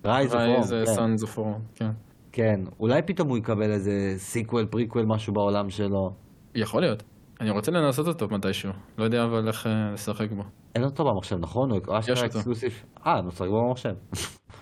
[0.04, 0.34] רייז.
[0.34, 0.50] אוף רום.
[0.50, 1.90] רייז סאנס אוף רום, כן.
[2.36, 6.10] כן, אולי פתאום הוא יקבל איזה sequel, prequel, משהו בעולם שלו.
[6.54, 7.02] יכול להיות.
[7.40, 8.70] אני רוצה לנסות אותו מתישהו.
[8.98, 10.42] לא יודע אבל איך אה, לשחק בו.
[10.74, 11.70] אין אותו במחשב, נכון?
[11.70, 12.72] הוא אשכרה exclusive.
[13.06, 13.94] אה, נשחק בו במחשב.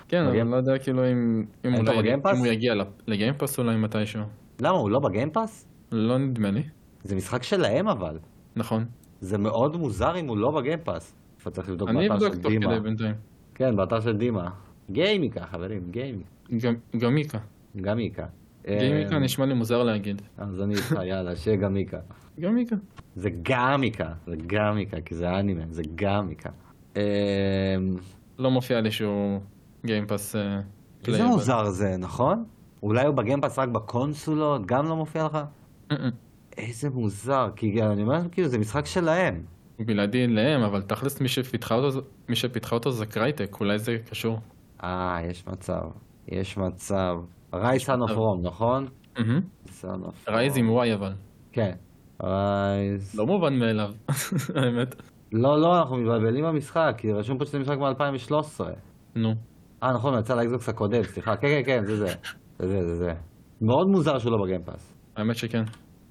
[0.08, 1.44] כן, אבל אני לא יודע כאילו אם...
[1.64, 1.72] אם
[2.38, 2.74] הוא יגיע
[3.06, 4.22] ל Game Pass אולי מתישהו.
[4.60, 5.68] למה, הוא לא ב Game Pass?
[5.92, 6.62] לא נדמה לי.
[7.02, 8.18] זה משחק שלהם אבל.
[8.56, 8.84] נכון.
[9.20, 11.14] זה מאוד מוזר אם הוא לא ב Game Pass.
[11.38, 12.14] איפה צריך לבדוק באתר של דימה.
[12.14, 13.14] אני אבדוק תוך כדי בינתיים.
[13.54, 14.50] כן, באתר של דימה.
[14.90, 16.28] גיימיקה, חברים, גיימיקה.
[16.96, 17.38] גמיקה.
[17.76, 18.26] גמיקה.
[18.66, 20.22] גמיקה נשמע לי מוזר להגיד.
[20.38, 21.98] אז אני איתך, יאללה, שיהיה גמיקה.
[22.40, 22.76] גמיקה.
[23.16, 26.50] זה גמיקה, זה גמיקה, כי זה אנימה, זה גמיקה.
[26.96, 27.00] אמ,
[28.38, 29.40] לא מופיע לי שהוא
[29.86, 30.36] Game Pass
[31.02, 31.24] playable.
[31.24, 32.44] איזה מוזר זה, נכון?
[32.82, 35.38] אולי הוא ב Game Pass רק בקונסולות, גם לא מופיע לך?
[36.58, 39.42] איזה מוזר, כי אני אומר כאילו זה משחק שלהם.
[39.78, 44.38] בלעדי להם, אבל תכלס מי שפיתחה אותו, מי שפיתחה אותו זה Crytek, אולי זה קשור.
[44.82, 45.82] אה, יש מצב,
[46.28, 47.18] יש מצב.
[47.54, 48.86] Ryse Son of Rome, נכון?
[50.28, 51.12] Ryse עם Y אבל.
[51.52, 51.72] כן,
[52.22, 53.14] Ryse...
[53.18, 53.90] לא מובן מאליו,
[54.56, 54.94] האמת.
[55.32, 58.64] לא, לא, אנחנו מתבלבלים במשחק, כי רשום פה שזה משחק מ-2013.
[59.16, 59.34] נו.
[59.82, 61.36] אה, נכון, יצא ל Xbox הקודם, סליחה.
[61.36, 62.06] כן, כן, כן, זה זה.
[62.58, 63.12] זה זה, זה זה.
[63.60, 64.94] מאוד מוזר שהוא לא ב Game Pass.
[65.16, 65.62] האמת שכן.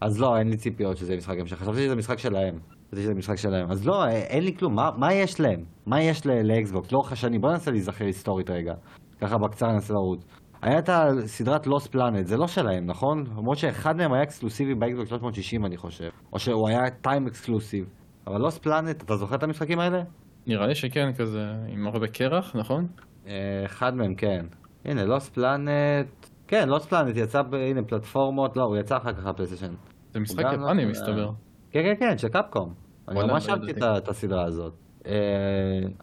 [0.01, 1.57] אז לא, אין לי ציפיות שזה משחק המשך.
[1.57, 2.55] חשבתי שזה משחק שלהם.
[2.87, 3.71] חשבתי שזה משחק שלהם.
[3.71, 4.75] אז לא, אין לי כלום.
[4.75, 5.63] מה, מה יש להם?
[5.85, 6.91] מה יש ל Xbox?
[6.91, 7.41] לאורך השנים?
[7.41, 8.73] בוא ננסה להיזכר היסטורית רגע.
[9.21, 10.25] ככה בקצר ננסה לרוץ.
[10.61, 13.23] היה את הסדרת Lost Planet, זה לא שלהם, נכון?
[13.37, 16.09] למרות שאחד מהם היה אקסקלוסיבי ב Xbox 360 אני חושב.
[16.33, 17.85] או שהוא היה time exclusive.
[18.27, 20.01] אבל Lost Planet, אתה זוכר את המשחקים האלה?
[20.47, 22.87] נראה לי שכן, כזה עם הרבה קרח, נכון?
[23.27, 24.45] אה, אחד מהם, כן.
[24.85, 26.27] הנה, Lost Planet...
[26.47, 27.55] כן, Lost Planet יצא, ב...
[27.55, 29.73] הנה, פלטפורמות, לא, הוא יצא אחר כך ל PlayStation.
[30.11, 31.29] זה משחק יפני מסתבר.
[31.71, 32.73] כן, כן, כן, של Capcom.
[33.09, 34.73] אני ממש אהבתי את הסדרה הזאת.
[35.07, 35.11] אה,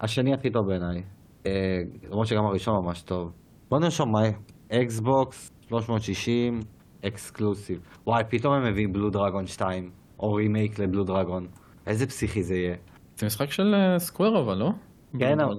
[0.01, 1.03] השני הכי טוב בעיניי.
[1.47, 1.53] אה,
[2.11, 3.33] למרות שגם הראשון ממש טוב.
[3.71, 4.21] בוא נרשום מה
[4.73, 6.61] Xbox 360
[7.07, 7.81] exclusive.
[8.07, 11.47] וואי, פתאום הם מביאים Blue Dragon 2, או remake ל Blue Dragon.
[11.87, 12.75] איזה פסיכי זה יהיה.
[13.17, 14.71] זה משחק של Square אבל, לא?
[15.19, 15.55] כן, אבל...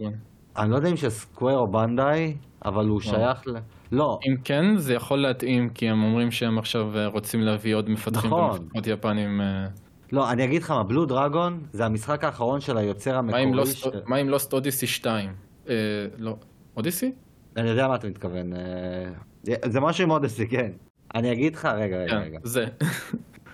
[0.58, 3.12] אני לא יודע אם של Square או Bandai, אבל הוא לא.
[3.12, 3.56] שייך ל...
[3.92, 4.20] לא.
[4.28, 8.30] אם כן, זה יכול להתאים, כי הם אומרים שהם עכשיו אה, רוצים להביא עוד מפתחים
[8.30, 8.50] נכון.
[8.50, 9.42] ומפתחות יפנים.
[9.42, 9.68] אה.
[10.12, 13.46] לא, אני אגיד לך מה, בלו דרגון זה המשחק האחרון של היוצר המקורי.
[14.06, 15.30] מה עם לוסט אודיסי 2?
[16.18, 16.36] לא,
[16.78, 17.12] אודיסי?
[17.58, 18.54] אני יודע מה אתה מתכוון.
[18.54, 19.10] אה,
[19.66, 20.72] זה משהו עם אודיסי, כן.
[21.16, 22.40] אני אגיד לך, רגע, רגע, כן, רגע.
[22.44, 22.66] זה.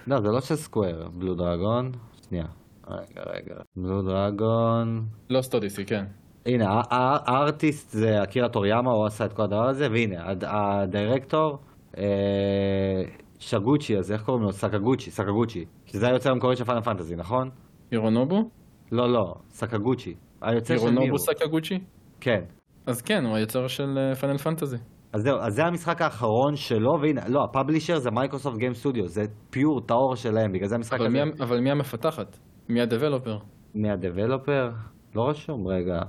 [0.07, 1.91] לא, זה לא של סקוויר, בלו דרגון.
[2.27, 2.45] שנייה.
[2.87, 3.55] רגע, רגע.
[3.75, 5.05] בלו דרגון.
[5.29, 6.05] לוסט אודיסי, כן.
[6.45, 11.57] הנה, ה artist זה אקירה טוריאמה, הוא עשה את כל הדבר הזה, והנה, הדירקטור,
[11.97, 13.03] אה,
[13.39, 14.51] שגוצ'י, אז איך קוראים לו?
[14.53, 15.65] סקגוצ'י, סקגוצ'י.
[15.85, 17.49] שזה היוצר המקורי של Final Fantasy, נכון?
[17.91, 18.49] אירונובו?
[18.91, 20.13] לא, לא, סקגוצ'י.
[20.41, 20.89] היוצר של מי הוא?
[20.89, 21.79] אירונובו סקגוצ'י?
[22.19, 22.41] כן.
[22.87, 24.77] אז כן, הוא היוצר של Final אה, Fantasy.
[25.13, 29.07] אז זהו, אז זה המשחק האחרון שלו, והנה, לא, ה publisher זה Microsoft Game Studio,
[29.07, 31.25] זה pure, טהור שלהם, בגלל זה המשחק אבל הזה.
[31.25, 32.37] מי, אבל מי המפתחת?
[32.69, 33.37] מי ה developer?
[33.75, 34.69] מי ה developer?
[35.15, 35.99] לא רשום, רגע.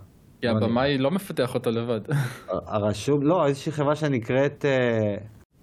[0.41, 2.01] כי הבמאי לא מפתח אותו לבד.
[2.75, 4.65] הרשום, לא, איזושהי חברה שנקראת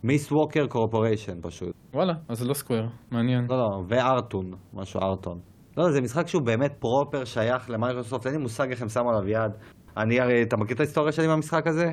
[0.04, 1.76] Mistwalker Corporation פשוט.
[1.93, 3.45] וואלה, אז זה לא Square, מעניין.
[3.49, 5.39] לא, לא, ו Artoon, משהו Artoon.
[5.78, 9.30] לא, זה משחק שהוא באמת proper שייך למייקרוסופט, אין לי מושג איך הם שמו עליו
[9.30, 9.51] יד.
[9.98, 11.86] אני הרי, אתה מכיר את ההיסטוריה שלי מהמשחק הזה?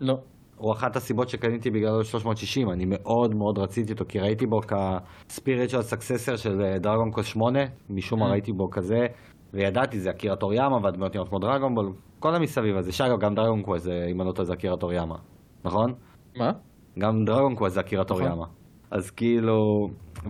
[0.00, 0.14] לא.
[0.56, 4.82] הוא אחת הסיבות שקניתי בגללו 360, אני מאוד מאוד רציתי אותו, כי ראיתי בו כ
[4.82, 8.30] spiritual successor של Dragon Quest 8, משום מה אממ.
[8.30, 9.06] ראיתי בו כזה,
[9.54, 12.92] וידעתי, זה אקירה טוריאמה והדמויות נראות כמו Dragon Ball, כל המסביב הזה.
[12.92, 15.16] שאגב, גם Dragon Quest זה, אם אני לא טועה, זה אקירה טוריאמה,
[15.64, 15.94] נכון?
[16.36, 16.50] מה?
[16.98, 18.34] גם Dragon Quest זה אקירה טוריאמה.
[18.34, 18.54] נכון.
[18.90, 19.56] אז כאילו,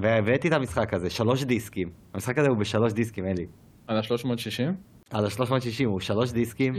[0.01, 1.89] והבאתי את המשחק הזה, שלוש דיסקים.
[2.15, 3.47] המשחק הזה הוא בשלוש דיסקים, אלי.
[3.87, 4.73] על ה-360?
[5.11, 6.73] על ה-360, הוא שלוש דיסקים,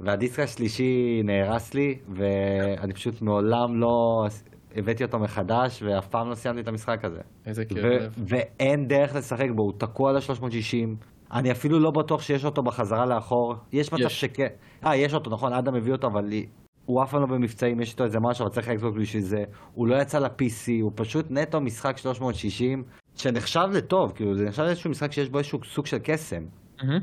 [0.00, 4.24] והדיסק השלישי נהרס לי, ואני פשוט מעולם לא
[4.76, 7.20] הבאתי אותו מחדש, ואף פעם לא סיימתי את המשחק הזה.
[7.46, 7.78] איזה כיף.
[8.28, 10.88] ואין דרך לשחק בו, הוא תקוע ל-360.
[11.32, 13.54] אני אפילו לא בטוח שיש אותו בחזרה לאחור.
[13.72, 14.08] יש מצב.
[14.08, 14.46] שכן.
[14.86, 16.46] אה, יש אותו, נכון, אדם הביא אותו, אבל לי-
[16.86, 19.44] הוא אף פעם לא במבצעים, יש איתו איזה משהו, אבל צריך אקסבוק בשביל זה.
[19.74, 22.82] הוא לא יצא ל-PC, הוא פשוט נטו משחק 360,
[23.14, 26.42] שנחשב לטוב, כאילו, זה נחשב לאיזשהו משחק שיש בו איזשהו סוג של קסם.
[26.82, 26.98] מהמם.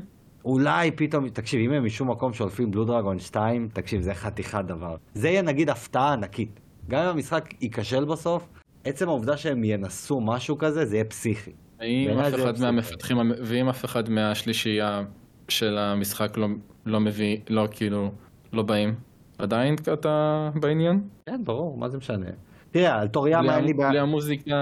[0.46, 4.96] אולי פתאום, תקשיב, אם הם משום מקום שולפים בלו דרגון 2, תקשיב, זה חתיכת דבר.
[5.14, 6.60] זה יהיה נגיד הפתעה ענקית.
[6.88, 8.48] גם אם המשחק ייכשל בסוף,
[8.84, 11.50] עצם העובדה שהם ינסו משהו כזה, זה יהיה פסיכי.
[11.78, 12.60] בעיניי אף אחד.
[12.60, 15.02] מהמפתחים, המ- ואם אף אחד מהשלישייה
[15.48, 16.46] של המשחק לא,
[16.86, 18.10] לא מביא, לא כאילו,
[18.52, 18.94] לא באים,
[19.38, 21.00] עדיין אתה בעניין?
[21.26, 22.26] כן, ברור, מה זה משנה.
[22.70, 23.90] תראה, על טוריאמה אין לי בעיה...
[23.90, 24.54] בלי המוזיקה,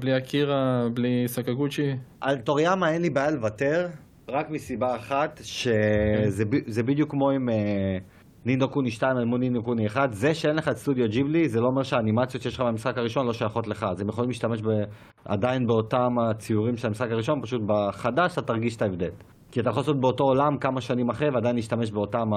[0.00, 1.96] בלי אקירה, בלי סקגוצ'י?
[2.20, 3.88] על טוריאמה אין לי בעיה לוותר,
[4.28, 7.98] רק מסיבה אחת, שזה ב- זה בדיוק כמו עם אה,
[8.44, 11.08] Ni no Kuni 2 אל מול Ni no Kuni 1, זה שאין לך את Studio
[11.08, 14.30] Ghibli, זה לא אומר שהאנימציות שיש לך במשחק הראשון לא שייכות לך, אז הם יכולים
[14.30, 14.68] להשתמש ב,
[15.24, 19.10] עדיין באותם הציורים של המשחק הראשון, פשוט בחדש אתה תרגיש את ההבדל.
[19.50, 22.28] כי אתה יכול לעשות באותו עולם כמה שנים אחרי ועדיין להשתמש באותם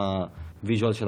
[0.63, 1.07] ה visual של.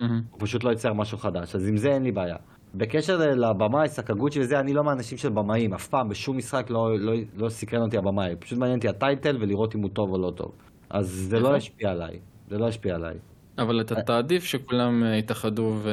[0.00, 0.22] מהמם.
[0.30, 2.36] הוא פשוט לא ייצר משהו חדש, אז עם זה אין לי בעיה.
[2.76, 7.12] בקשר לבמאי, סקגוצ'י וזה, אני לא מהאנשים של במאים, אף פעם, בשום משחק לא, לא,
[7.36, 10.30] לא סקרן אותי הבמאי, פשוט מעניין אותי ה title ולראות אם הוא טוב או לא
[10.36, 10.52] טוב.
[10.90, 11.56] אז זה לא נכון.
[11.56, 12.18] ישפיע עליי,
[12.48, 13.14] זה לא ישפיע עליי.
[13.58, 15.90] אבל אתה תעדיף שכולם אה, יתאחדו ו...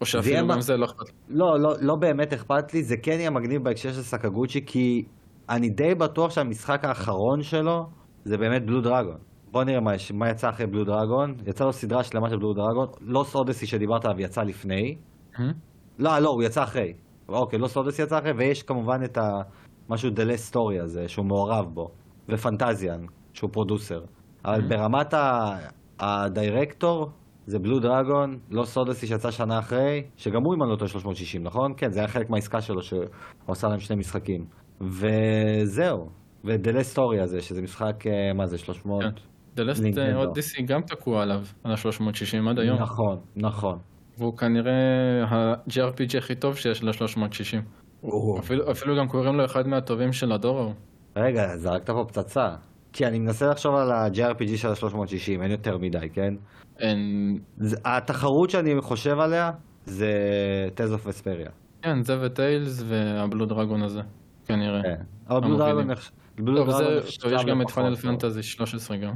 [0.00, 1.10] או שאפילו גם זה לא אכפת.
[1.28, 5.04] לא, לא, לא באמת אכפת לי, זה כן יהיה מגניב בהקשר של סקגוצ'י, כי
[5.48, 7.86] אני די בטוח שהמשחק האחרון שלו
[8.24, 9.16] זה באמת בלו דרגון.
[9.52, 11.34] בוא נראה מה, יש- מה יצא אחרי בלו דרגון.
[11.46, 14.96] יצא לו סדרה שלמה של בלו דרגון, לוס אודסי שדיברת עליו יצא לפני.
[15.98, 16.92] לא, לא, הוא יצא אחרי.
[17.28, 19.22] אוקיי, לא סודס יצא אחרי, ויש כמובן את ה...
[19.88, 21.88] משהו The Last Story הזה, שהוא מעורב בו,
[22.28, 23.00] ו Fantasian,
[23.32, 24.00] שהוא producer.
[24.44, 25.56] אבל ברמת ה...
[26.00, 27.10] הדירקטור,
[27.46, 31.42] זה Blue Dragon, Lost Odyssey שיצא שנה אחרי, שגם הוא אם אני לא טועה 360,
[31.42, 31.72] נכון?
[31.76, 33.04] כן, זה היה חלק מהעסקה שלו, שהוא
[33.48, 34.44] עשה להם שני משחקים.
[34.80, 36.08] וזהו.
[36.44, 39.02] ו The Last Story הזה, שזה משחק, אה, מה זה, 300?
[39.02, 39.10] כן.
[39.56, 40.18] Lost נינטנדו.
[40.18, 42.82] Odyssey גם תקוע עליו, על ה-360 עד היום.
[42.82, 43.78] נכון, נכון.
[44.18, 44.72] והוא כנראה
[45.28, 48.08] ה-JRPG הכי טוב שיש ל-360.
[48.38, 50.72] אפילו, אפילו גם קוראים לו אחד מהטובים של הדור ההוא.
[51.16, 52.48] רגע, זרקת פה פצצה.
[52.92, 56.34] כי אני מנסה לחשוב על ה-JRPG של ה-360, אין יותר מדי, כן?
[56.78, 56.98] אין...
[57.84, 59.50] התחרות שאני חושב עליה
[59.84, 60.08] זה
[60.74, 61.50] טז אוף אספריה.
[61.82, 64.00] כן, זה וטיילס והבלו דרגון הזה,
[64.46, 64.82] כנראה.
[64.82, 65.02] כן.
[65.28, 65.56] אבל בלו.
[65.58, 67.96] דרגון נחש- בלו טוב, זה, נחשב טוב, יש גם את פאנל.
[67.96, 69.14] פנטזי 13 גם,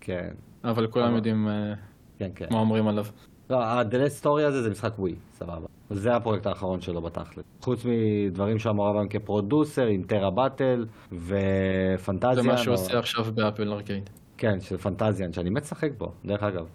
[0.00, 0.28] כן,
[0.70, 1.74] אבל כולם יודעים אה,
[2.18, 2.46] כן, כן.
[2.50, 3.04] מה אומרים עליו.
[3.50, 5.66] לא, ה The Last Story הזה זה משחק ווי, סבבה.
[5.90, 7.44] זה הפרויקט האחרון שלו בתכלס.
[7.62, 12.34] חוץ מדברים שהוא מעורב בהם כ producer, עם Terra Battle ו Fantasian.
[12.34, 14.10] זה מה שהוא עושה עכשיו ב Apple Arcade.
[14.38, 16.66] כן, של Fantasian, שאני מת לשחק בו, דרך אגב.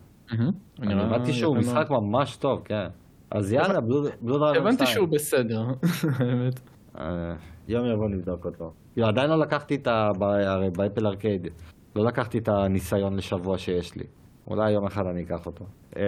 [0.82, 1.88] אני הבנתי שהוא משחק.
[1.90, 2.88] ממש טוב, כן.
[3.32, 4.62] אז יאללה, Blue Dragon 2.
[4.62, 5.62] הבנתי שהוא בסדר,
[6.20, 6.60] האמת.
[7.00, 7.34] אה,
[7.68, 8.74] יום יבוא נבדוק אותו.
[8.94, 10.12] כאילו, עדיין לא לקחתי את ה...
[10.22, 11.48] הרי ב Apple Arcade,
[11.96, 14.04] לא לקחתי את הניסיון לשבוע שיש לי.
[14.50, 15.66] אולי יום אחד אני אקח אותו.
[15.96, 16.02] אמ,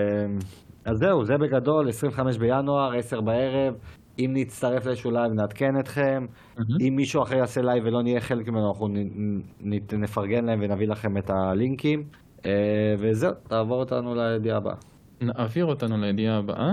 [0.85, 3.73] אז זהו, זה בגדול, 25 בינואר, 10 בערב.
[4.19, 6.25] אם נצטרף לאיזשהו live נעדכן אתכם.
[6.87, 8.87] אם מישהו אחר יעשה live ולא נהיה חלק ממנו, אנחנו
[9.99, 12.03] נפרגן להם ונביא לכם את הלינקים.
[12.45, 14.75] אה, וזהו, תעבור אותנו לידיעה הבאה.
[15.21, 16.71] נעביר אותנו לידיעה הבאה.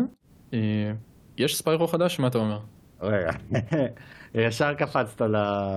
[0.54, 0.92] אה,
[1.38, 2.20] יש Spyro חדש?
[2.20, 2.58] מה אתה אומר?
[3.00, 3.30] רגע,
[4.34, 5.36] ישר קפצת ל...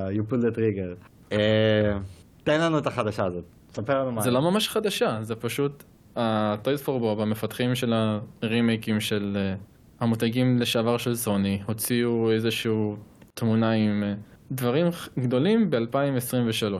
[0.09, 1.07] you pull the trigger.
[1.31, 1.97] אה,
[2.43, 4.21] תן לנו את החדשה הזאת, ספר לנו מה.
[4.21, 5.83] זה לא ממש חדשה, זה פשוט
[6.15, 7.93] ה-Toys for Bob, המפתחים של
[8.41, 9.55] הרימייקים של אה,
[9.99, 12.95] המותגים לשעבר של סוני, הוציאו איזשהו
[13.33, 14.13] תמונה עם אה,
[14.51, 14.87] דברים
[15.19, 16.73] גדולים ב-2023.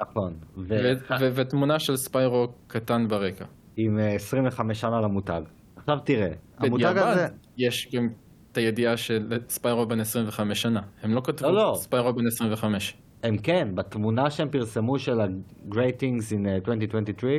[0.00, 0.34] נכון.
[0.56, 0.92] ו-
[1.34, 3.44] ותמונה של ספיירו קטן ברקע.
[3.76, 5.42] עם אה, 25 שנה למותג.
[5.76, 6.28] עכשיו תראה,
[6.58, 7.26] המותג הזה...
[7.56, 8.08] יש גם
[8.52, 10.80] את הידיעה של ספיירו בן 25 שנה.
[11.02, 11.74] הם לא כתבו לא, לא.
[11.78, 12.96] ספיירו בן 25.
[13.22, 17.30] הם כן, בתמונה שהם פרסמו של ה-Great Things in אה, 2023,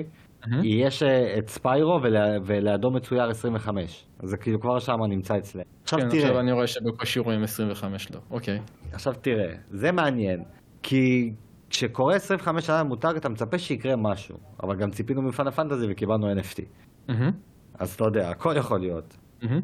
[0.64, 4.06] יש אה, את ספיירו ולה- ולידו מצויר 25.
[4.24, 5.62] אז זה כאילו כבר שם נמצא אצלם.
[5.84, 6.22] עכשיו כן, תראה.
[6.24, 8.20] עכשיו אני רואה שבקושי רואים 25 לא.
[8.32, 8.60] אוקיי.
[8.92, 10.44] עכשיו תראה, זה מעניין,
[10.84, 11.32] כי
[11.70, 16.62] כשקורה 25 שנה למותג אתה מצפה שיקרה משהו, אבל גם ציפינו מפאנל פנטזי וקיבלנו NFT.
[17.08, 17.32] מהמם,
[17.80, 19.18] אז אתה יודע, הכל יכול להיות.
[19.44, 19.60] מהמם.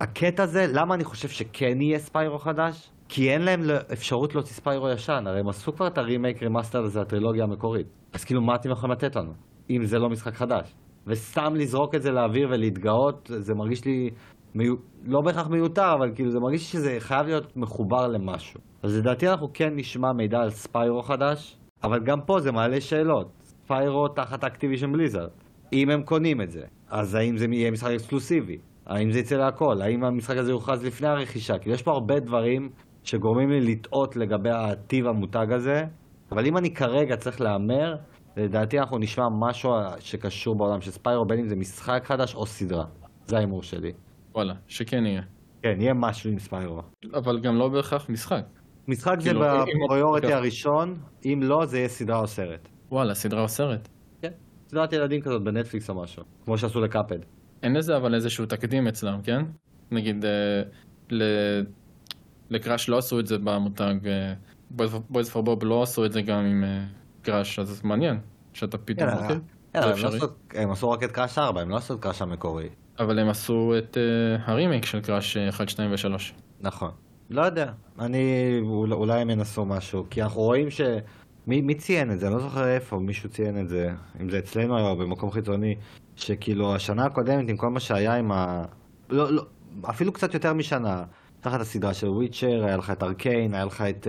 [0.00, 2.90] הקטע הזה, למה אני חושב שכן יהיה Spyro חדש?
[3.08, 3.60] כי אין להם
[3.92, 7.86] אפשרות להוציא Spyro ישן, הרי הם עשו כבר את ה remake remaster הזה, הטרילוגיה המקורית.
[8.12, 9.32] אז כאילו, מה אתם יכולים לתת לנו,
[9.70, 10.74] אם זה לא משחק חדש?
[11.06, 14.10] וסתם לזרוק את זה לאוויר ולהתגאות, זה מרגיש לי,
[14.54, 14.74] מיו...
[15.04, 18.60] לא בהכרח מיותר, אבל כאילו זה מרגיש שזה חייב להיות מחובר למשהו.
[18.82, 23.28] אז לדעתי אנחנו כן נשמע מידע על Spyro חדש, אבל גם פה זה מעלה שאלות.
[23.42, 25.28] Spyro תחת Activision Blizzard.
[25.72, 28.58] אם הם קונים את זה, אז האם זה יהיה משחק אקסקלוסיבי?
[28.86, 29.82] האם זה יצא להכל?
[29.82, 31.58] האם המשחק הזה יוכרז לפני הרכישה?
[31.58, 32.68] כי יש פה הרבה דברים
[33.08, 35.84] שגורמים לי לטעות לגבי הטיב המותג הזה,
[36.32, 37.96] אבל אם אני כרגע צריך להמר,
[38.36, 42.84] לדעתי אנחנו נשמע משהו שקשור בעולם של ספיירו, בין אם זה משחק חדש או סדרה.
[43.26, 43.92] זה ההימור שלי.
[44.34, 45.22] וואלה, שכן יהיה.
[45.62, 46.82] כן, יהיה משהו עם ספיירו.
[47.14, 48.44] אבל גם לא בהכרח משחק.
[48.88, 49.40] משחק זה כאילו,
[49.86, 52.68] בפריוריטי אם- הראשון, אם לא, זה יהיה סדרה או סרט.
[52.90, 53.88] וואלה, סדרה או סרט.
[54.22, 54.30] כן.
[54.68, 56.22] סדרת ילדים כזאת בנטפליקס או משהו.
[56.44, 57.18] כמו שעשו ל Cuphead.
[57.62, 59.42] אין לזה אבל איזשהו תקדים אצלם, כן?
[59.90, 60.62] נגיד, אה,
[62.50, 63.94] ל Crash לא עשו את זה במותג,
[64.70, 66.84] ב Toys for Bob לא עשו את זה גם עם אה,
[67.22, 68.18] Crash, אז מעניין,
[68.52, 69.16] שאתה פתאום זה
[69.74, 70.08] הם לא.
[70.08, 72.68] עשו- הם עשו רק את Crash 4, הם לא עשו את Crash המקורי.
[72.98, 76.32] אבל הם עשו את אה, הרימייק של Crash אה, 1, 2 ו-3.
[76.60, 76.90] נכון.
[77.30, 77.72] לא יודע.
[77.98, 78.22] אני...
[78.62, 80.06] אול- אולי הם ינסו משהו.
[80.10, 80.80] כי אנחנו רואים ש...
[81.46, 82.26] מי, מי ציין את זה?
[82.26, 83.90] אני לא זוכר איפה מישהו ציין את זה.
[84.20, 85.74] אם זה אצלנו היה או במקום חיצוני.
[86.16, 88.64] שכאילו השנה הקודמת עם כל מה שהיה עם ה...
[89.10, 89.42] לא, לא,
[89.90, 91.04] אפילו קצת יותר משנה.
[91.40, 94.06] תחת הסדרה של Witcher, היה לך את Arcane, היה לך את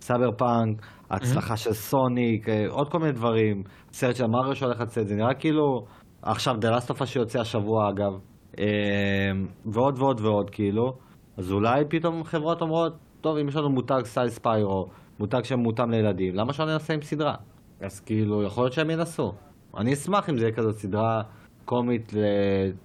[0.00, 3.62] סאבר פאנק, ההצלחה של Sonic, אה, עוד כל מיני דברים.
[3.92, 5.84] סרט של Mario שהולך לצאת, זה נראה כאילו...
[6.22, 8.12] עכשיו The Last of Us שיוצא השבוע אגב.
[8.52, 8.58] Uh,
[9.64, 10.92] ועוד ועוד ועוד כאילו.
[11.36, 14.86] אז אולי פתאום חברות אומרות, טוב, אם יש לנו מותג סטייל ספיירו,
[15.18, 17.34] מותג שמותאם לילדים, למה שלא ננסה עם סדרה?
[17.80, 19.32] אז כאילו, יכול להיות שהם ינסו.
[19.76, 21.22] אני אשמח אם זה יהיה כזאת סדרה
[21.64, 22.12] קומית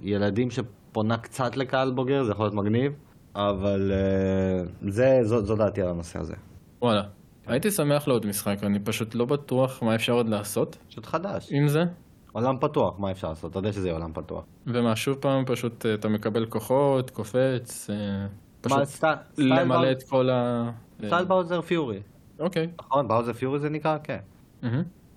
[0.02, 2.92] לילדים שפונה קצת לקהל בוגר, זה יכול להיות מגניב,
[3.36, 6.34] אבל uh, זה, זו, זו דעתי על הנושא הזה.
[6.82, 7.04] וואלה.
[7.48, 11.50] הייתי שמח לעוד משחק, אני פשוט לא בטוח מה אפשר עוד לעשות פשוט חדש.
[11.52, 11.84] עם זה.
[12.32, 13.52] עולם פתוח, מה אפשר לעשות?
[13.52, 14.44] אתה יודע שזה יהיה עולם פתוח.
[14.68, 17.96] ומה, שוב פעם, פשוט אה, אתה מקבל כוחות, קופץ, אה,
[18.62, 20.72] פשוט מה, סטייל למלא את כל ה...
[21.06, 22.00] סטייל Bowser's Fury.
[22.40, 22.68] אוקיי.
[22.80, 23.98] נכון, Bowser's Fury זה נקרא?
[24.04, 24.20] כן.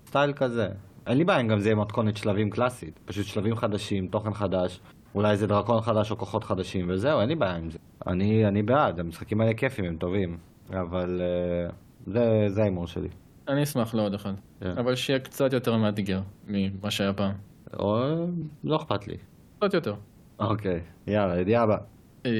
[0.07, 0.67] סטייל כזה.
[1.07, 2.99] אין לי בעיה אם גם זה יהיה מתכונת שלבים קלאסית.
[3.05, 4.81] פשוט שלבים חדשים, תוכן חדש,
[5.15, 7.77] אולי איזה דרקון חדש או כוחות חדשים, וזהו, אין לי בעיה עם זה.
[8.07, 10.37] אני, אני בעד, המשחקים האלה כיפים, הם טובים.
[10.69, 11.73] אבל אה,
[12.05, 13.07] זה, זה ההימור שלי.
[13.47, 14.33] אני אשמח לעוד אחד.
[14.59, 14.77] כן.
[14.77, 17.33] אבל שיהיה קצת יותר מאתגר ממה שהיה פעם.
[17.79, 18.15] או
[18.63, 19.17] לא אכפת לי.
[19.59, 19.95] קצת יותר.
[20.39, 21.77] אוקיי, יאללה, ידיעה הבאה.
[22.25, 22.31] אה,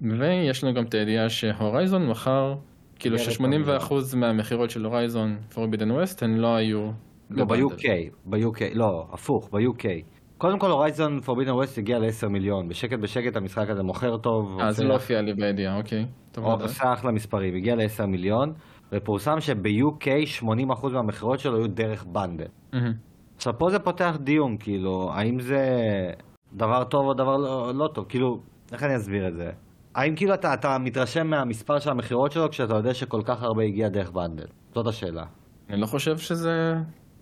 [0.00, 2.54] ויש לנו גם את הידיעה שהורייזון מכר,
[2.98, 3.30] כאילו יאללה,
[3.80, 6.90] ש-80% מהמכירות של הורייזון פורבידן ווסט הן לא היו
[7.30, 7.44] לא.
[7.44, 7.84] ב-UK,
[8.26, 9.84] ב-UK, לא, הפוך, ב-UK.
[10.42, 12.68] קודם כל, הורייזון פורבידן ווסט הגיע ל-10 מיליון.
[12.68, 14.60] בשקט בשקט המשחק הזה מוכר טוב.
[14.60, 16.06] אה, זה לא הופיע לי בידיעה, אוקיי.
[16.36, 16.52] הוא.
[16.52, 18.52] עושה אחלה מספרים, הגיע ל-10 מיליון,
[18.92, 20.06] ופורסם שב-UK
[20.42, 20.44] 80%
[20.92, 22.46] מהמכירות שלו היו דרך bundle.
[23.36, 25.66] עכשיו פה זה פותח דיון, כאילו, האם זה
[26.52, 28.40] דבר טוב או דבר לא, לא טוב, כאילו,
[28.72, 29.50] איך אני אסביר את זה?
[29.94, 33.88] האם כאילו אתה, אתה מתרשם מהמספר של המכירות שלו כשאתה יודע שכל כך הרבה הגיע
[33.88, 34.46] דרך bundle?
[34.74, 35.24] זאת השאלה.
[35.70, 36.74] אני לא חושב שזה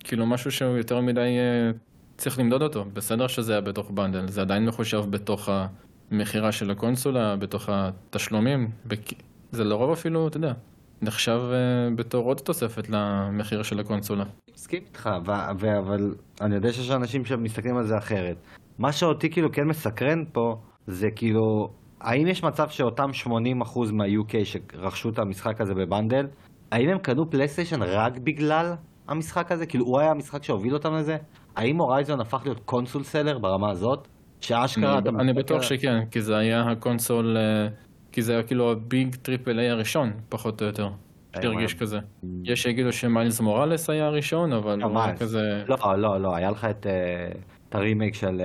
[0.03, 1.71] כאילו משהו שהוא יותר מדי אה,
[2.21, 2.85] צריך למדוד אותו.
[2.93, 5.49] בסדר שזה היה בתוך bundle, זה עדיין מחושב בתוך
[6.11, 8.67] המכירה של הקונסולה, בתוך התשלומים.
[8.85, 8.99] בק...
[9.51, 10.53] זה לרוב אפילו, אתה יודע,
[11.01, 14.23] נחשב אה, בתור עוד תוספת למחיר של הקונסולה.
[14.53, 15.09] מסכים איתך,
[15.57, 18.37] אבל אני יודע שיש אנשים שמסתכלים על זה אחרת.
[18.79, 20.55] מה שאותי כאילו כן מסקרן פה,
[20.87, 21.67] זה כאילו,
[22.01, 23.29] האם יש מצב שאותם 80%
[23.93, 26.27] מה-UK שרכשו את המשחק הזה בבנדל,
[26.71, 28.73] האם הם קנו פלייסטיישן רק בגלל
[29.07, 29.65] המשחק הזה?
[29.65, 31.17] כאילו, הוא היה המשחק שהוביל אותם לזה?
[31.55, 34.07] האם Horizon הפך להיות console seller ברמה הזאת?
[34.41, 35.09] שאשכרה אתה...
[35.09, 37.67] אני, בטוח שכן, כי זה היה ה console, אה,
[38.11, 40.89] כי זה היה כאילו ה big triple A הראשון, פחות או יותר.
[41.41, 41.99] שהרגיש כזה.
[42.43, 45.17] יש שיגידו ש Miles Morales היה הראשון, אבל הוא היה.
[45.17, 45.63] כזה...
[45.67, 47.31] לא, לא, לא, היה לך את, אה,
[47.71, 48.41] הרימייק של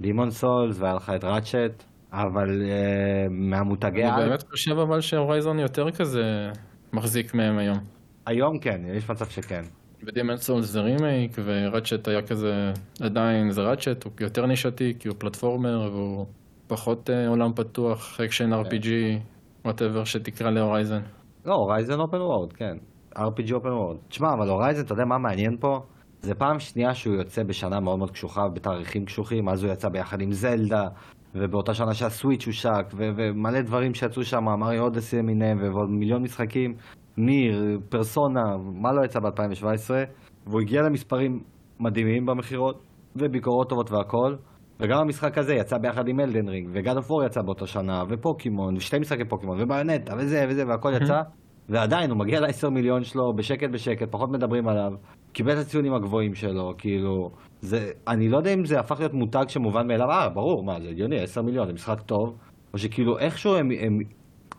[0.00, 5.58] Demon's Souls, והיה לך את Ratchet, אבל אה, מהמותגי אני באמת חושב אבל ש Horizon
[5.58, 6.50] יותר כזה
[6.92, 7.78] מחזיק מהם היום.
[8.26, 9.62] היום כן, יש מצב שכן.
[10.06, 14.94] ו Demon's Souls זה remake, ו Ratchet היה כזה, עדיין זה Ratchet, הוא יותר נישתי,
[14.98, 16.26] כי הוא platformer, והוא
[16.66, 18.88] פחות אה, עולם פתוח, אקשן RPG,
[19.64, 21.02] whatever שתקרא ל Horizon.
[21.44, 22.76] לא, Horizon open world, כן.
[23.16, 23.96] RPG open world.
[24.08, 25.80] תשמע, אבל Horizon, אתה יודע מה מעניין פה?
[26.20, 30.20] זה פעם שנייה שהוא יוצא בשנה מאוד מאוד קשוחה, בתאריכים קשוחים, אז הוא יצא ביחד
[30.20, 30.84] עם זלדה,
[31.34, 36.74] ובאותה שנה שה Switch הושק, ומלא דברים שיצאו שם, Mario Odyssey למיניהם, ועוד מיליון משחקים,
[37.16, 38.42] Nier, Persona,
[38.82, 39.90] מה לא יצא ב-2017,
[40.46, 41.40] והוא הגיע למספרים
[41.80, 42.82] מדהימים במכירות,
[43.16, 44.34] וביקורות טובות והכל.
[44.80, 48.02] וגם המשחק הזה יצא ביחד עם Elden Ring, ו God of War יצא באותה שנה,
[48.08, 51.20] ופוקימון, ושתי משחקי פוקימון, ו Bayonetta, וזה וזה, והכל יצא,
[51.68, 54.90] ועדיין הוא מגיע ל-10 מיליון שלו בשקט בשקט, פחות מדברים עליו,
[55.32, 59.44] קיבל את הציונים הגבוהים שלו, כאילו, זה, אני לא יודע אם זה הפך להיות מותג
[59.48, 62.36] שמובן מאליו, אה, ברור, מה, זה הגיוני, 10 מיליון, זה משחק טוב,
[62.72, 63.98] או שכאילו איכשהו הם, הם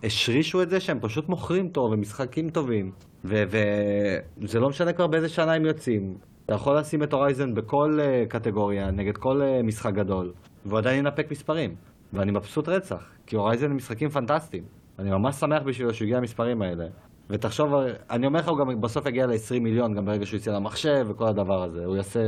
[0.04, 2.90] השרישו את זה שהם פשוט מוכרים טוב, ומשחקים טובים,
[3.24, 6.16] וזה לא משנה כבר באיזה שנה הם יוצאים.
[6.46, 10.32] אתה יכול לשים את הורייזן בכל uh, קטגוריה, נגד כל uh, משחק גדול,
[10.66, 11.74] והוא עדיין ינפק מספרים.
[12.12, 14.64] ואני מבסוט רצח, כי הורייזן הם משחקים פנטסטיים.
[14.98, 16.84] אני ממש שמח בשבילו שהוא הגיע למספרים האלה.
[17.30, 17.72] ותחשוב,
[18.10, 21.26] אני אומר לך, הוא גם בסוף יגיע ל-20 מיליון, גם ברגע שהוא יצא למחשב וכל
[21.28, 21.84] הדבר הזה.
[21.84, 22.20] הוא יעשה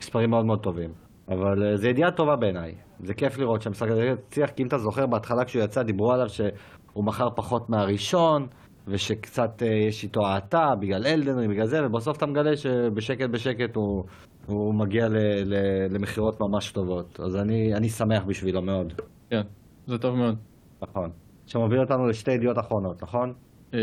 [0.00, 0.90] מספרים מאוד מאוד טובים.
[1.28, 2.74] אבל uh, זו ידיעה טובה בעיניי.
[3.00, 6.28] זה כיף לראות שהמשחק הזה הצליח, כי אם אתה זוכר, בהתחלה כשהוא יצא, דיברו עליו
[6.28, 6.48] שהוא
[6.96, 8.46] מכר פחות מהראשון,
[8.86, 14.04] ושקצת uh, יש איתו האטה בגלל אלדנרי, בגלל זה, ובסוף אתה מגלה שבשקט בשקט הוא,
[14.46, 15.54] הוא מגיע ל, ל,
[15.90, 17.20] למכירות ממש טובות.
[17.20, 18.92] אז אני, אני שמח בשבילו מאוד.
[19.30, 19.42] כן,
[19.86, 20.36] זה טוב מאוד.
[20.82, 21.10] נכון.
[21.46, 23.32] שמוביל אותנו לשתי ידיעות אחרונות, נכון?
[23.74, 23.78] אה,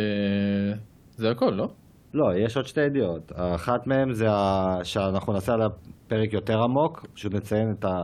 [1.15, 1.67] זה הכל, לא?
[2.13, 3.31] לא, יש עוד שתי ידיעות.
[3.35, 4.77] אחת מהן זה ה...
[4.83, 8.03] שאנחנו נעשה על הפרק יותר עמוק, פשוט נציין את, ה...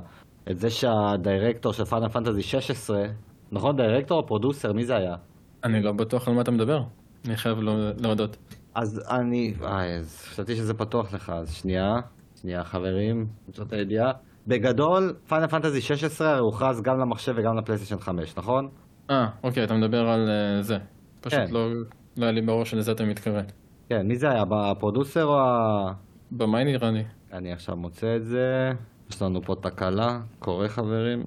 [0.51, 3.05] את זה שהדירקטור של פאנל פנטזי 16,
[3.51, 3.75] נכון?
[3.75, 4.73] דירקטור או פרודוסר?
[4.73, 5.15] מי זה היה?
[5.63, 6.79] אני לא בטוח על מה אתה מדבר.
[7.25, 8.37] אני חייב לא- להודות.
[8.75, 9.53] אז אני...
[9.63, 11.93] אה, אז חשבתי שזה פתוח לך, אז שנייה.
[12.41, 14.11] שנייה חברים, זאת הידיעה.
[14.47, 18.69] בגדול, פאנל פנטזי 16 הוכרז גם למחשב וגם לפלייסטיישן 5, נכון?
[19.09, 20.77] אה, אוקיי, אתה מדבר על uh, זה.
[21.21, 21.53] פשוט כן.
[21.53, 21.69] לא,
[22.17, 23.43] לא היה לי בראש שלזה אתה מתכוון.
[23.89, 24.43] כן, מי זה היה?
[24.45, 25.93] בפרודוסר או ה...
[26.31, 27.03] במאי נראה לי.
[27.33, 28.71] אני עכשיו מוצא את זה.
[29.09, 30.19] יש לנו פה תקלה.
[30.39, 31.23] קורה חברים?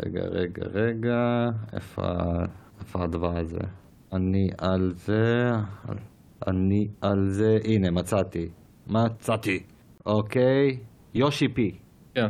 [0.00, 1.48] רגע, רגע, רגע.
[1.72, 2.02] איפה,
[2.80, 3.58] איפה הדבר הזה?
[4.12, 5.50] אני על זה...
[6.48, 7.58] אני על זה...
[7.64, 8.48] הנה, מצאתי.
[8.86, 9.62] מצאתי.
[10.06, 10.78] אוקיי.
[11.14, 11.78] יושי פי.
[12.14, 12.26] כן.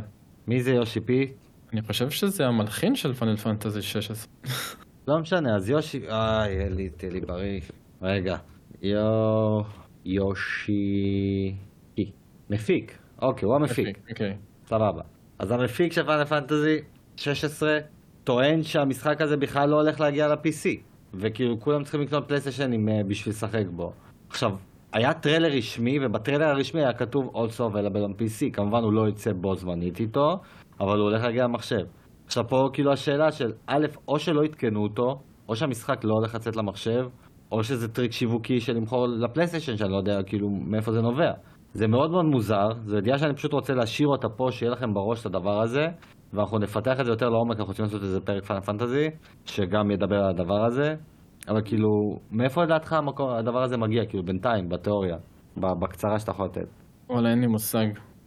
[0.47, 1.33] מי זה יושי פי?
[1.73, 4.33] אני חושב שזה המלחין של פאנל פנטזי 16.
[5.07, 6.07] לא משנה, אז יושי...
[6.07, 7.61] איי, אלי, תהיה לי בריא.
[8.01, 8.37] רגע.
[8.81, 9.61] יו...
[10.05, 11.55] יושי...
[12.49, 12.97] מפיק.
[13.21, 13.87] אוקיי, הוא המפיק.
[13.87, 14.37] מפיק, אוקיי.
[14.65, 15.01] סבבה.
[15.39, 16.77] אז המפיק של Final Fantasy
[17.17, 17.77] 16
[18.23, 20.69] טוען שהמשחק הזה בכלל לא הולך להגיע ל-PC.
[21.13, 23.93] וכאילו כולם צריכים לקנות פלייסטיישנים אה, בשביל לשחק בו.
[24.29, 24.51] עכשיו,
[24.93, 28.53] היה טריילר רשמי, ובטריילר הרשמי היה כתוב Also available on PC.
[28.53, 30.39] כמובן הוא לא יצא בו זמנית איתו,
[30.79, 31.85] אבל הוא הולך להגיע למחשב.
[32.25, 36.55] עכשיו פה כאילו השאלה של א', או שלא עדכנו אותו, או שהמשחק לא הולך לצאת
[36.55, 37.05] למחשב,
[37.51, 41.31] או שזה טריק שיווקי של למכור ל PlayStation, שאני לא יודע כאילו מאיפה זה נובע.
[41.73, 45.21] זה מאוד מאוד מוזר, זו ידיעה שאני פשוט רוצה להשאיר אותה פה, שיהיה לכם בראש
[45.21, 45.87] את הדבר הזה,
[46.33, 49.09] ואנחנו נפתח את זה יותר לעומק, אנחנו רוצים לעשות איזה פרק Final Fantasy,
[49.45, 50.95] שגם ידבר על הדבר הזה,
[51.49, 51.89] אבל כאילו,
[52.31, 52.95] מאיפה לדעתך
[53.39, 55.15] הדבר הזה מגיע, כאילו בינתיים, בתיאוריה,
[55.57, 56.67] בקצרה שאתה יכול לתת?
[57.09, 57.85] וואלה, אין לי מושג.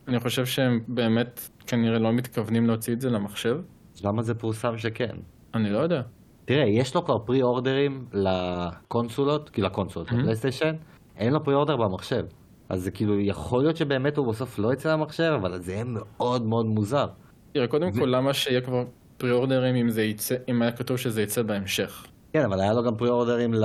[0.09, 3.57] אני חושב שהם באמת כנראה לא מתכוונים להוציא את זה למחשב.
[4.05, 5.17] למה זה פורסם שכן?
[5.55, 6.03] אני לא יודע.
[6.45, 10.17] תראה, יש לו כבר פרי אורדרים לקונסולות, כאילו לקונסולות, mm-hmm.
[10.17, 10.73] לפלייסטיישן,
[11.17, 12.23] אין לו פרי אורדר במחשב.
[12.69, 16.43] אז זה כאילו, יכול להיות שבאמת הוא בסוף לא יצא למחשב, אבל זה יהיה מאוד
[16.47, 17.07] מאוד מוזר.
[17.57, 17.93] תראה, קודם ו...
[17.93, 18.85] כל, למה שיהיה כבר
[19.17, 22.07] פרי אורדרים אם, יצא, אם היה כתוב שזה יצא בהמשך?
[22.33, 23.65] כן, אבל היה לו גם פרי אורדרים ל...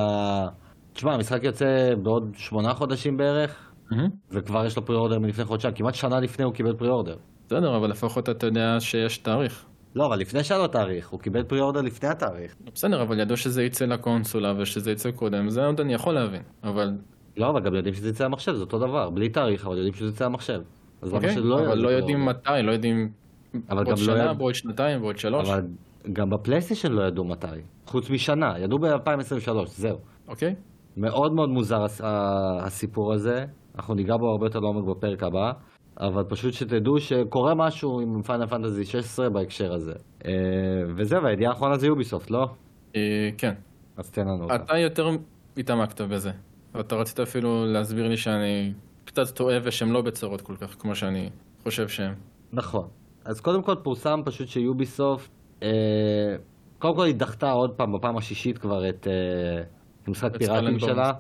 [0.94, 3.96] תשמע, המשחק יוצא בעוד שמונה חודשים בערך, mm-hmm.
[4.32, 7.16] וכבר יש לו פרי אורדר מלפני חודשיים, כמעט שנה לפני הוא קיבל פרי אורדר.
[7.48, 9.66] בסדר, אבל לפחות אתה יודע שיש תאריך.
[9.96, 12.56] לא, אבל לפני שהיה לו תאריך, הוא קיבל פרי אורדר לפני התאריך.
[12.74, 16.92] בסדר, אבל ידעו שזה יצא לקונסולה ושזה יצא קודם, זה עוד אני יכול להבין, אבל...
[17.38, 20.10] לא, אבל גם יודעים שזה יצא למחשב, זה אותו דבר, בלי תאריך, אבל יודעים שזה
[20.10, 20.62] יצא למחשב.
[21.02, 23.21] אז אוקיי, שלא אבל לא יודעים מתי, לא יודעים...
[23.70, 25.50] אבל בעוד שנה, לא בעוד שנתיים, בעוד שלוש.
[25.50, 25.68] אבל
[26.14, 27.48] גם בפלייסטיישן לא ידעו מתי,
[27.86, 29.98] חוץ משנה, ידעו ב-2023, זהו.
[30.28, 30.56] אוקיי.
[30.98, 31.86] מאוד מאוד מוזר
[32.62, 33.46] הסיפור הזה,
[33.76, 35.52] אנחנו ניגע בו הרבה יותר לעומק בפרק הבא.
[36.00, 39.94] אבל פשוט שתדעו שקורה משהו עם פיינל פנטזי 16 בהקשר הזה.
[40.26, 40.32] אה,
[40.96, 42.48] וזהו, והידיעה האחרונה זה יוביסופט, לא?
[42.96, 43.54] אה, כן.
[43.98, 44.56] אז תן לנו אותה.
[44.56, 45.10] אתה יותר
[45.58, 46.32] התעמקת בזה.
[46.80, 48.74] אתה רצית אפילו להסביר לי שאני
[49.06, 51.30] קצת טועה ושהם לא בצרות כל כך, כמו שאני
[51.64, 52.14] חושב שהם.
[52.54, 52.88] נכון.
[53.26, 55.32] אז קודם כל פורסם פשוט שיוביסופט,
[55.64, 55.70] אה,
[56.80, 59.08] קודם כל היא דחתה עוד פעם, בפעם השישית כבר את
[60.08, 61.12] המשחק פיראטים שלה.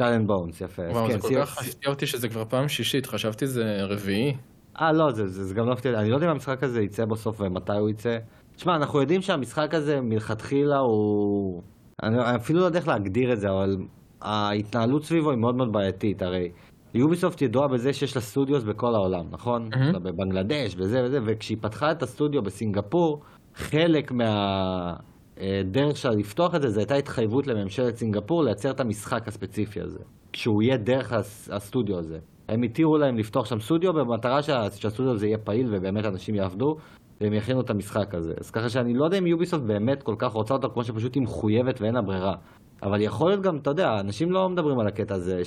[0.00, 0.82] and Bones, יפה.
[0.82, 4.36] וואו, כן, זה כל כך הפתיע אותי שזה כבר פעם שישית, חשבתי זה רביעי.
[4.80, 7.04] אה, לא, זה, זה, זה גם לא הפתיע, אני לא יודע אם המשחק הזה יצא
[7.04, 8.18] בסוף ומתי הוא יצא.
[8.56, 11.62] תשמע, אנחנו יודעים שהמשחק הזה מלכתחילה הוא...
[12.02, 13.76] אני אפילו לא יודע איך להגדיר את זה, אבל
[14.22, 16.50] ההתנהלות סביבו היא מאוד מאוד בעייתית, הרי
[16.94, 19.68] Ubisoft ידועה בזה שיש לה studios בכל העולם, נכון?
[19.72, 19.98] Mm-hmm.
[19.98, 23.22] בבנגלדש, וזה וזה, וכשהיא פתחה את הסטודיו בסינגפור,
[23.54, 24.94] חלק מה...
[25.40, 25.62] אה,
[25.94, 29.98] שלה לפתוח את זה, זו הייתה התחייבות לממשלת סינגפור לייצר את המשחק הספציפי הזה.
[30.32, 31.12] כשהוא יהיה דרך
[31.50, 32.18] הסטודיו הזה.
[32.48, 36.76] הם התירו להם לפתוח שם סטודיו במטרה שהסטודיו הזה יהיה פעיל ובאמת אנשים יעבדו
[37.20, 38.34] והם יכינו את המשחק הזה.
[38.40, 41.22] אז ככה שאני לא יודע אם יוביסופט באמת כל כך רוצה אותו כמו שפשוט היא
[41.22, 42.34] מחויבת ואין לה ברירה.
[42.82, 45.44] אבל יכול להיות גם, אתה יודע, אנשים לא מדברים על הקטע הזה,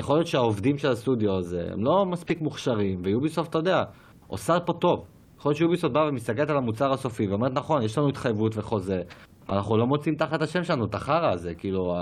[0.00, 3.84] שיכול להיות שהעובדים של הסטודיו הזה הם לא מספיק מוכשרים, ויוביסופט, אתה יודע,
[4.26, 5.04] עושה פה טוב.
[5.38, 9.02] יכול להיות שיוביסופט באה ומסתכלת על המוצר הסופי ואומרת נכון, יש לנו התחייבות וחוזה,
[9.48, 11.96] אנחנו לא מוצאים תחת השם שלנו את החרא הזה, כאילו,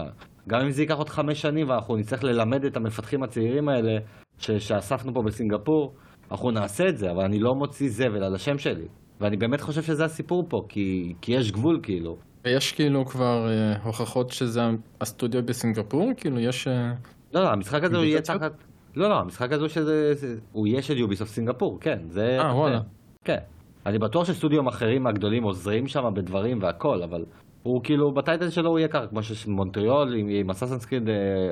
[0.49, 3.99] גם אם זה ייקח עוד חמש שנים ואנחנו נצטרך ללמד את המפתחים הצעירים האלה
[4.39, 5.95] ש- שאספנו פה בסינגפור,
[6.31, 8.87] אנחנו נעשה את זה, אבל אני לא מוציא זבל על השם שלי.
[9.21, 12.17] ואני באמת חושב שזה הסיפור פה, כי, כי יש גבול כאילו.
[12.45, 14.61] ויש כאילו כבר אה, הוכחות שזה
[15.01, 16.13] הסטודיו בסינגפור?
[16.17, 16.69] כאילו יש...
[16.69, 16.93] אה,
[17.35, 18.21] לא, לא, המשחק הזה הוא יהיה?
[18.21, 18.53] תחת...
[18.97, 20.15] לא, לא, המשחק הזה הוא שזה...
[20.15, 21.99] זה- הוא יהיה של יוביסופט סינגפור, כן.
[22.09, 22.39] זה...
[22.41, 22.81] אה, וואלה.
[23.25, 23.39] כן.
[23.87, 27.25] אני בטוח שסטודיו אחרים הגדולים עוזרים שם בדברים והכל, אבל
[27.63, 31.03] הוא כאילו, בטייטל שלו הוא יהיה ככה, כמו שמונטריאול עם, עם אסאסנס קריד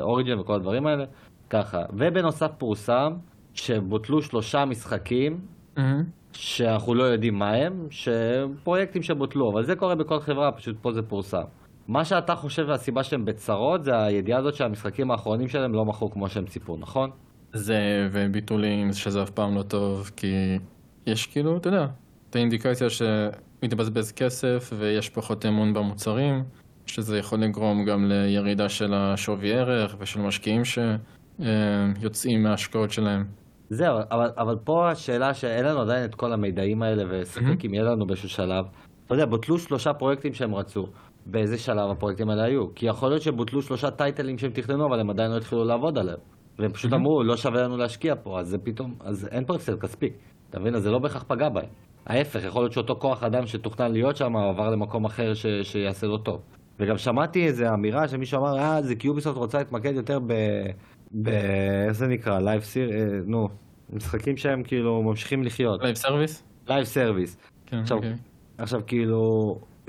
[0.01, 1.05] אוריג'ן וכל הדברים האלה,
[1.51, 1.79] ככה.
[1.99, 3.13] ובנוסף פורסם
[3.55, 5.41] שבוטלו שלושה משחקים
[5.77, 6.03] מהמם.
[6.33, 11.03] שאנחנו לא יודעים מה הם, שפרויקטים שבוטלו, אבל זה קורה בכל חברה, פשוט פה זה
[11.03, 11.43] פורסם.
[11.89, 16.29] מה שאתה חושב והסיבה שהם בצרות זה הידיעה הזאת שהמשחקים האחרונים שלהם לא מכרו כמו
[16.29, 17.11] שהם ציפו, נכון?
[17.53, 20.59] זה וביטולים, שזה אף פעם לא טוב, כי
[21.07, 21.87] יש כאילו, אתה יודע,
[22.31, 26.45] את האינדיקציה שמתבזבז כסף ויש פחות אמון במוצרים,
[26.87, 33.25] שזה יכול לגרום גם לירידה של השווי ערך ושל משקיעים שיוצאים מההשקעות שלהם.
[33.71, 37.85] זהו, אבל, אבל פה השאלה שאין לנו עדיין את כל המידעים האלה, וספק אם יהיה
[37.85, 38.65] לנו באיזשהו שלב.
[39.07, 40.87] אתה יודע, בוטלו שלושה פרויקטים שהם רצו.
[41.27, 42.75] באיזה שלב הפרויקטים האלה היו?
[42.75, 46.19] כי יכול להיות שבוטלו שלושה טייטלים שהם תכננו, אבל הם עדיין לא התחילו לעבוד עליהם.
[46.59, 49.81] והם פשוט אמרו, לא שווה לנו להשקיע פה, אז זה פתאום, אז אין פה הפסד
[49.81, 50.09] כספי.
[50.51, 50.75] אתה מבין?
[50.75, 51.69] אז זה לא בהכרח פגע בהם.
[52.07, 55.47] ההפך, יכול להיות שאותו כוח אדם שתוכנן להיות שם עבר למקום אחר ש...
[55.63, 56.41] שיעשה לו טוב.
[56.81, 60.33] וגם שמעתי איזו אמירה שמישהו אמר, אה, זה כי Ubisoft רוצה להתמקד יותר ב...
[61.23, 61.29] ב...
[61.87, 62.39] איך זה נקרא?
[62.41, 62.91] live ser...
[62.91, 63.49] אה, נו,
[63.91, 65.83] משחקים שהם כאילו ממשיכים לחיות.
[65.83, 66.45] live service?
[66.69, 67.37] live service.
[67.67, 68.15] כן, עכשיו, אוקיי.
[68.59, 69.21] עכשיו כאילו,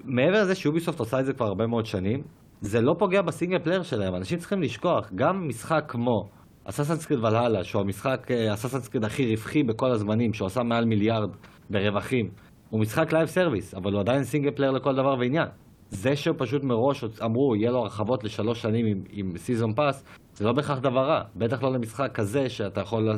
[0.03, 2.23] מעבר לזה ש Ubisoft עושה את זה כבר הרבה מאוד שנים,
[2.61, 6.29] זה לא פוגע ב single player שלהם, אנשים צריכים לשכוח, גם משחק כמו
[6.65, 11.29] Assassin's Creed Valhalla, שהוא המשחק Assassin's Creed הכי רווחי בכל הזמנים, שהוא עשה מעל מיליארד
[11.69, 12.29] ברווחים,
[12.69, 15.47] הוא משחק live service, אבל הוא עדיין single player לכל דבר ועניין.
[15.89, 20.53] זה שפשוט מראש אמרו, יהיה לו הרחבות לשלוש שנים עם, עם season pass, זה לא
[20.53, 21.21] בהכרח דבר רע.
[21.35, 23.09] בטח לא למשחק כזה שאתה יכול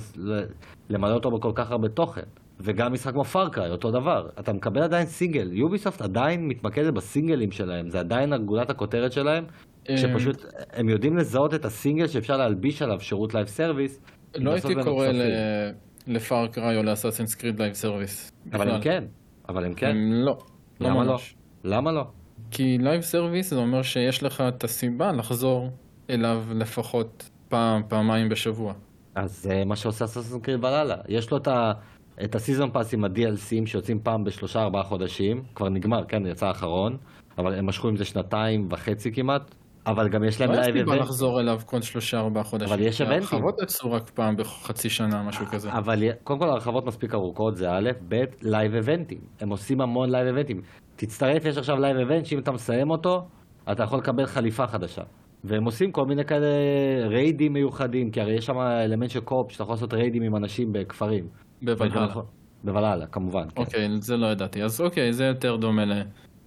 [0.90, 2.22] למלא אותו בכל כך הרבה תוכן.
[2.60, 4.30] וגם משחק כמו Far Cry, אותו דבר.
[4.40, 5.54] אתה מקבל עדיין single.
[5.54, 9.46] Ubisoft עדיין מתמקדת בסינגלים שלהם, זה עדיין גולת הכותרת שלהם,
[9.90, 14.02] אה, שפשוט הם יודעים לזהות את הסינגל שאפשר להלביש עליו שירות live service.
[14.36, 15.08] לא הייתי קורא.
[16.08, 18.32] ל Far Cry או ל Assassin's Creed live service.
[18.54, 19.04] אבל הם כן,
[19.50, 19.88] אבל הם כן.
[19.88, 20.38] הם לא.
[20.80, 21.18] לא למה לא?
[21.64, 22.04] למה לא?
[22.52, 25.70] כי live service זה אומר שיש לך את הסיבה לחזור
[26.10, 28.74] אליו לפחות פעם, פעמיים בשבוע.
[29.16, 30.96] אז זה מה שעושה Assassin's Creed Valhalla.
[31.08, 31.72] יש לו את ה...
[32.24, 36.48] את ה season pass עם ה-DLCים שיוצאים פעם בשלושה ארבעה חודשים, כבר נגמר, כן, יצא
[36.48, 36.98] האחרון,
[37.38, 39.56] אבל הם משכו עם זה שנתיים וחצי כמעט,
[39.86, 42.74] אבל גם יש להם לא יש live סיבה event, לחזור אליו כל שלושה ארבעה חודשים.
[42.74, 43.28] אבל יש כי איבנטים.
[43.32, 45.72] ההרחבות יצאו רק פעם בחצי שנה, משהו כזה.
[45.72, 50.28] אבל קודם כל הרחבות מספיק ארוכות, זה א', ב', live איבנטים, הם עושים המון live
[50.28, 50.62] איבנטים.
[50.96, 53.28] תצטרף, יש עכשיו live event שאם אתה מסיים אותו,
[53.72, 55.02] אתה יכול לקבל חליפה חדשה.
[55.44, 56.48] והם עושים כל מיני כאלה
[57.08, 60.74] ריידים מיוחדים, כי הרי יש שם אלמנט של co-op, שאתה יכול לעשות ריידים עם אנשים
[60.74, 61.28] בכפרים.
[61.62, 62.14] ב Valhalla.
[62.64, 63.62] ב Valhalla, כמובן, כן.
[63.62, 64.64] אוקיי, זה לא ידעתי.
[64.64, 65.84] אז אוקיי, זה יותר דומה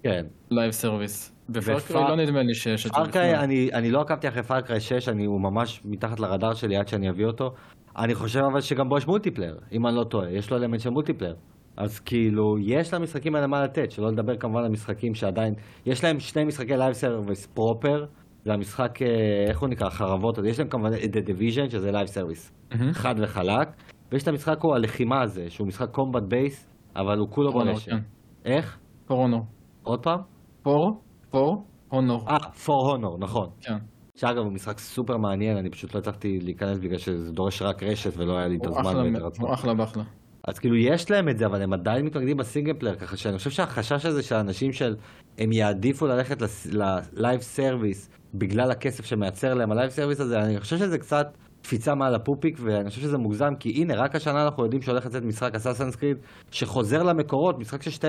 [0.03, 0.25] כן.
[0.51, 1.33] ל live service.
[1.49, 2.97] ב Far Cry לא נדמה לי שיש את זה.
[2.97, 3.35] Far Cry.
[3.35, 6.87] אני, אני לא עקבתי אחרי Far Cry 6, אני, הוא ממש מתחת לרדאר שלי עד
[6.87, 7.53] שאני אביא אותו.
[7.97, 10.89] אני חושב אבל שגם בו יש multiplayer, אם אני לא טועה, יש לו אלמנט של
[10.89, 11.35] multiplayer.
[11.77, 15.53] אז כאילו, יש למשחקים האלה מה לתת, שלא לדבר כמובן על משחקים שעדיין,
[15.85, 18.05] יש להם שני משחקי live service proper,
[18.45, 19.07] זה המשחק, אה,
[19.47, 22.51] איך הוא נקרא, חרבות, יש להם כמובן את The Division, שזה live service.
[22.91, 23.67] חד וחלק,
[24.13, 27.91] ויש את המשחק הוא הלחימה הזה, שהוא משחק combat base, אבל הוא כולו ברשת.
[27.91, 27.97] כן.
[28.45, 28.77] איך?
[29.05, 29.45] For Honor.
[29.83, 30.19] עוד פעם?
[30.63, 31.01] For?
[31.29, 31.63] For?
[31.89, 32.29] Honor.
[32.29, 33.49] אה, For Honor, נכון.
[33.61, 33.77] כן.
[34.15, 38.17] שאגב הוא משחק סופר מעניין, אני פשוט לא הצלחתי להיכנס בגלל שזה דורש רק רשת
[38.17, 39.45] ולא היה לי את הזמן אחלה, ואת הרצון.
[39.45, 40.03] הוא אחלה באחלה.
[40.47, 43.37] אז כאילו יש להם את זה, אבל הם עדיין מתמקדים ב single player, ככה שאני
[43.37, 44.95] חושב שהחשש הזה של האנשים של
[45.37, 46.37] הם יעדיפו ללכת
[46.71, 51.27] ל live service בגלל הכסף שמייצר להם ה live service הזה, אני חושב שזה קצת
[51.63, 55.23] קפיצה מעל הפופיק, ואני חושב שזה מוגזם, כי הנה, רק השנה אנחנו יודעים שהולך לצאת
[55.23, 56.17] משחק Assassin's Creed,
[56.51, 58.07] שחוזר למקורות, משחק של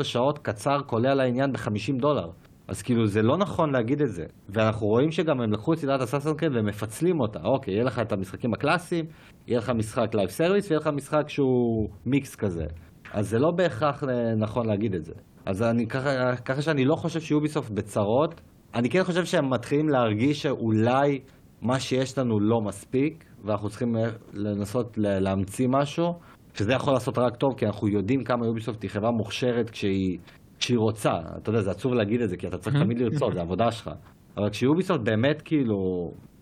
[0.00, 2.30] 12-13 שעות, קצר, קולע לעניין ב-50 דולר.
[2.68, 4.24] אז כאילו זה לא נכון להגיד את זה.
[4.48, 7.38] ואנחנו רואים שגם הם לקחו את סדרת Assassin's Creed והם מפצלים אותה.
[7.44, 9.04] אוקיי, יהיה לך את המשחקים הקלאסיים,
[9.46, 12.64] יהיה לך משחק live service ויהיה לך משחק שהוא מיקס כזה.
[13.12, 14.02] אז זה לא בהכרח
[14.36, 15.14] נכון להגיד את זה.
[15.46, 18.40] אז אני ככה, ככה שאני לא חושב ש Ubisoft בצרות.
[18.74, 21.20] אני כן חושב שהם מתחילים להרגיש שאולי
[21.62, 23.94] מה שיש לנו לא מספיק, ואנחנו צריכים
[24.34, 26.12] לנסות להמציא משהו,
[26.54, 30.18] שזה יכול לעשות רק טוב, כי אנחנו יודעים כמה Ubisoft היא חברה מוכשרת כשהיא,
[30.58, 31.10] כשהיא רוצה.
[31.42, 33.90] אתה יודע, זה עצוב להגיד את זה, כי אתה צריך תמיד לרצות, זה העבודה שלך.
[34.36, 35.76] אבל כש Ubisoft באמת כאילו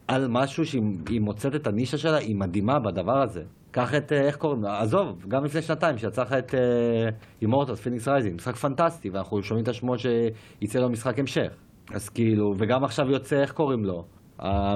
[0.08, 3.42] על משהו שהיא היא מוצאת את הנישה שלה, היא מדהימה בדבר הזה.
[3.70, 6.54] קח את, אה, איך קוראים לו, עזוב, גם לפני שנתיים שיצא לך את
[7.42, 11.56] Immortals Fenyx Rising, משחק פנטסטי, ואנחנו שומעים את השמועות שיצא לו משחק המשך.
[11.94, 14.04] אז כאילו, וגם עכשיו יוצא, איך קוראים לו?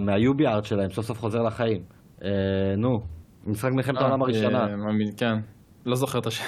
[0.03, 1.83] מה UbiArt שלהם, סוף סוף חוזר לחיים.
[2.25, 2.31] אה,
[2.77, 3.01] נו,
[3.47, 4.63] משחק מלחמת העולם אה, הראשונה.
[4.63, 4.67] אה,
[5.17, 5.39] כן.
[5.87, 6.45] לא זוכר את השם.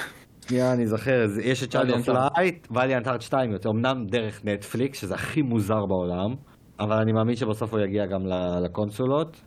[0.49, 5.15] שנייה, אני זוכר, יש את Child of Light, Valiant Heart 2, אמנם דרך נטפליקס, שזה
[5.15, 6.35] הכי מוזר בעולם,
[6.81, 8.27] אבל אני מאמין שבסוף הוא יגיע גם
[8.63, 9.41] לקונסולות.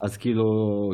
[0.00, 0.44] אז כאילו,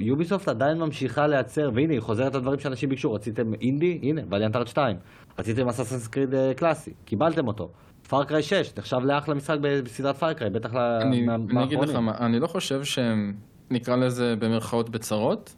[0.01, 3.99] Ubisoft עדיין ממשיכה לייצר, והנה, היא חוזרת לדברים שאנשים ביקשו, רציתם אינדי?
[4.03, 4.97] הנה, Valiant Heart 2.
[5.39, 7.69] רציתם אסאסנס קריד קלאסי, קיבלתם אותו.
[8.09, 11.31] Far Cry 6, נחשב לאחלה משחק בסדרת Far Cry, בטח מהאחרונים.
[11.31, 13.35] אני אגיד לך מה, אני לא חושב שהם,
[13.71, 15.55] נקרא לזה במרכאות בצרות,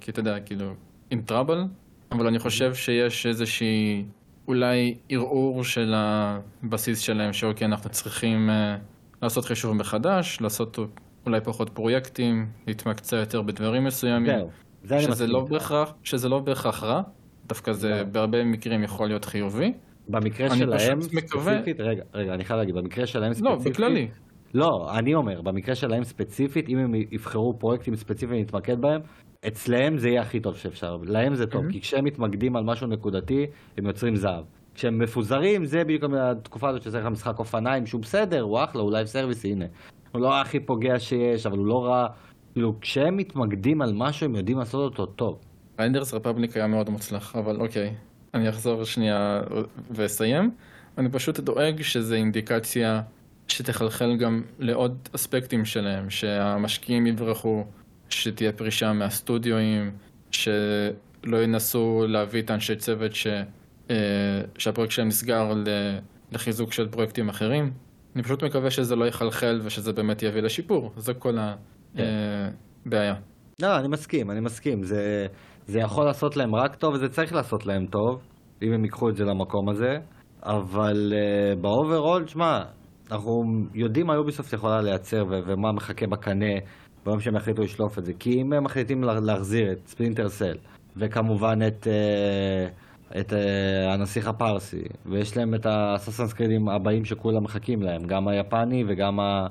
[0.00, 0.72] כי אתה יודע, כאילו,
[1.10, 1.64] in trouble,
[2.12, 4.04] אבל אני חושב שיש איזושהי
[4.48, 10.78] אולי ערעור של הבסיס שלהם, שאוקיי, אנחנו צריכים uh, לעשות חישוב מחדש, לעשות
[11.26, 14.38] אולי פחות פרויקטים, להתמקצע יותר בדברים מסוימים.
[14.38, 14.50] זהו,
[14.84, 17.02] זה שזה, לא בהכרח, שזה לא בהכרח רע,
[17.46, 19.72] דווקא זה בהרבה מקרים יכול להיות חיובי.
[20.08, 23.78] במקרה שלהם ספציפית, רגע, רגע, אני חייב להגיד, במקרה שלהם ספציפית...
[23.78, 24.08] לא, בכללי.
[24.54, 29.00] לא, אני אומר, במקרה שלהם ספציפית, אם הם יבחרו פרויקטים ספציפיים להתמקד בהם,
[29.48, 31.72] אצלהם זה יהיה הכי טוב שאפשר, להם זה טוב, mm-hmm.
[31.72, 33.46] כי כשהם מתמקדים על משהו נקודתי,
[33.78, 34.44] הם יוצרים זהב.
[34.74, 38.92] כשהם מפוזרים, זה בדיוק התקופה הזאת שיצא לך משחק אופניים שהוא בסדר, הוא אחלה, הוא
[38.92, 39.64] live service, הנה.
[40.12, 42.06] הוא לא הכי פוגע שיש, אבל הוא לא רע.
[42.52, 45.38] כאילו, כשהם מתמקדים על משהו, הם יודעים לעשות אותו טוב.
[45.78, 47.94] איינדרס רפבליק היה מאוד מוצלח, אבל אוקיי,
[48.34, 49.42] אני אחזור שנייה
[49.90, 50.50] ואסיים.
[50.98, 53.02] אני פשוט דואג שזה אינדיקציה
[53.48, 57.64] שתחלחל גם לעוד אספקטים שלהם, שהמשקיעים יברחו.
[58.12, 59.90] שתהיה פרישה מהסטודיואים,
[60.30, 63.26] שלא ינסו להביא את האנשי צוות ש,
[63.90, 63.96] אה,
[64.58, 65.52] שהפרויקט שלהם נסגר
[66.32, 67.72] לחיזוק של פרויקטים אחרים.
[68.14, 71.54] אני פשוט מקווה שזה לא יחלחל ושזה באמת יביא לשיפור, זה כל הבעיה.
[72.86, 72.94] כן.
[72.94, 73.14] אה,
[73.62, 74.84] לא, אני מסכים, אני מסכים.
[74.84, 75.26] זה,
[75.72, 78.20] זה יכול לעשות להם רק טוב וזה צריך לעשות להם טוב,
[78.62, 79.96] אם הם ייקחו את זה למקום הזה.
[80.42, 82.60] אבל uh, ב overall, שמע,
[83.12, 83.30] אנחנו
[83.74, 86.54] יודעים מה Ubisoft יכולה לייצר ומה מחכה בקנה
[87.04, 88.12] ביום שהם יחליטו לשלוף את זה.
[88.18, 90.54] כי אם הם מחליטים להחזיר את Splinter Cell,
[90.96, 92.66] וכמובן את, אה,
[93.20, 98.28] את אה, הנסיך הפרסי, ויש להם את ה Assassin's Creedים הבאים שכולם מחכים להם, גם
[98.28, 99.46] היפני וגם ה,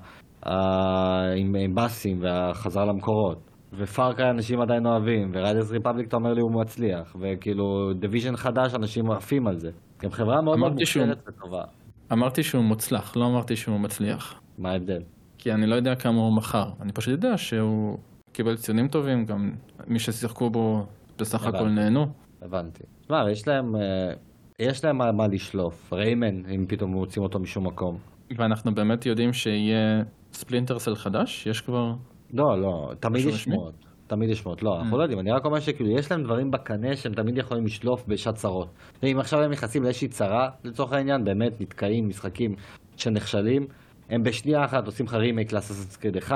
[0.45, 0.53] ה,
[1.35, 3.50] עם, עם באסים והחזרה למקורות.
[3.73, 7.93] ו Far Cry אנשים עדיין אוהבים, ו Riders Republic אתה אומר לי הוא מצליח, וכאילו
[7.93, 9.71] Division חדש אנשים עפים על זה.
[10.03, 11.63] גם חברה מאוד מאוד מוכרת וטובה.
[12.11, 14.41] אמרתי שהוא מוצלח, לא אמרתי שהוא מצליח.
[14.57, 15.01] מה ההבדל?
[15.37, 16.69] כי אני לא יודע כמה הוא מכר.
[16.81, 17.97] אני פשוט יודע שהוא
[18.33, 19.51] קיבל ציונים טובים, גם
[19.87, 20.85] מי ששיחקו בו
[21.19, 22.05] בסך הכל נהנו.
[22.41, 22.83] הבנתי.
[23.01, 24.13] תשמע, יש להם, אה,
[24.59, 25.93] יש להם מה, מה לשלוף.
[25.93, 27.97] ריימן, אם פתאום מוצאים אותו משום מקום.
[28.37, 30.03] ואנחנו באמת יודעים שיהיה
[30.33, 31.47] ספלינטר סל חדש?
[31.47, 31.93] יש כבר...
[32.33, 33.73] לא, לא, תמיד יש שמועות.
[34.07, 34.63] תמיד יש שמועות.
[34.63, 34.97] לא, אנחנו mm.
[34.97, 38.35] לא יודעים, אני רק אומר שכאילו יש להם דברים בקנה שהם תמיד יכולים לשלוף בשעת
[38.35, 38.67] צרות.
[39.03, 42.55] ואם עכשיו הם נכנסים לאיזושהי צרה, לצורך העניין, באמת נתקעים משחקים
[42.97, 43.67] שנכשלים,
[44.09, 46.35] הם בשנייה אחת עושים לך רימייק לאססנס קריד 1,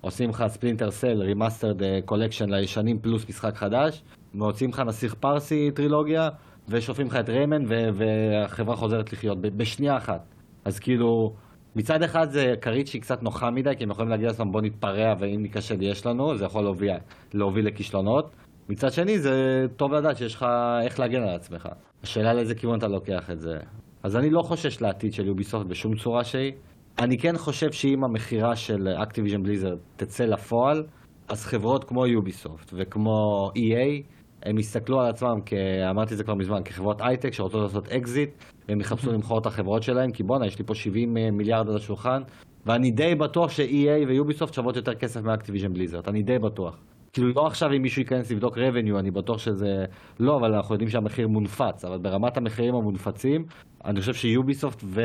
[0.00, 4.02] עושים לך Splinter Cell, remastered collection לישנים פלוס משחק חדש,
[4.34, 6.28] ועושים לך נסיך פרסי טרילוגיה,
[6.68, 7.62] ושולפים לך את Rayman,
[7.94, 10.34] והחברה חוזרת לחיות בשנייה אחת.
[10.64, 11.34] אז כאילו,
[11.76, 15.14] מצד אחד זה כרית שהיא קצת נוחה מדי, כי הם יכולים להגיד לעצמם בוא נתפרע
[15.18, 16.90] ואם ניכשל יש לנו, זה יכול להוביל,
[17.34, 18.30] להוביל לכישלונות.
[18.68, 20.46] מצד שני זה טוב לדעת שיש לך
[20.84, 21.68] איך להגן על עצמך.
[22.02, 23.58] השאלה לאיזה כיוון אתה לוקח את זה.
[24.02, 26.52] אז אני לא חושש לעתיד של Ubisoft בשום צורה שהיא.
[26.98, 30.84] אני כן חושב שאם המכירה של Activision Blizzard תצא לפועל,
[31.28, 34.02] אז חברות כמו Ubisoft וכמו EA,
[34.42, 35.52] הם יסתכלו על עצמם, כ...
[35.90, 38.30] אמרתי את זה כבר מזמן, כחברות הייטק שרוצות לעשות אקזיט,
[38.68, 41.76] והם יחפשו למכור את החברות שלהם, כי בואנה, יש לי פה 70 אה, מיליארד על
[41.76, 42.22] השולחן,
[42.66, 46.76] ואני די בטוח ש-EA ו Ubisoft שוות יותר כסף מ Activision Blizzard, אני די בטוח.
[47.12, 49.84] כאילו לא עכשיו אם מישהו ייכנס לבדוק revenue, אני בטוח שזה...
[50.20, 53.44] לא, אבל אנחנו יודעים שהמחיר מונפץ, אבל ברמת המחירים המונפצים,
[53.84, 55.00] אני חושב ש Ubisoft ו...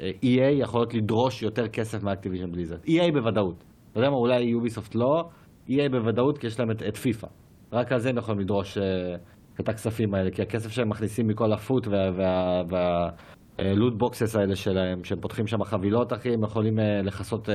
[0.00, 2.78] EA יכולות לדרוש יותר כסף מ Activision Blizzard.
[2.84, 3.64] EA בוודאות.
[3.92, 5.24] אתה יודע מה, אולי Ubisoft לא,
[5.68, 7.26] EA בוודאות כי יש להם את, את פיפא.
[7.72, 8.80] רק על זה הם יכולים לדרוש uh,
[9.60, 11.88] את הכספים האלה, כי הכסף שהם מכניסים מכל ה FUT
[13.58, 17.52] וה loot boxes האלה שלהם, שהם פותחים שם חבילות אחי, הם יכולים uh, לכסות uh,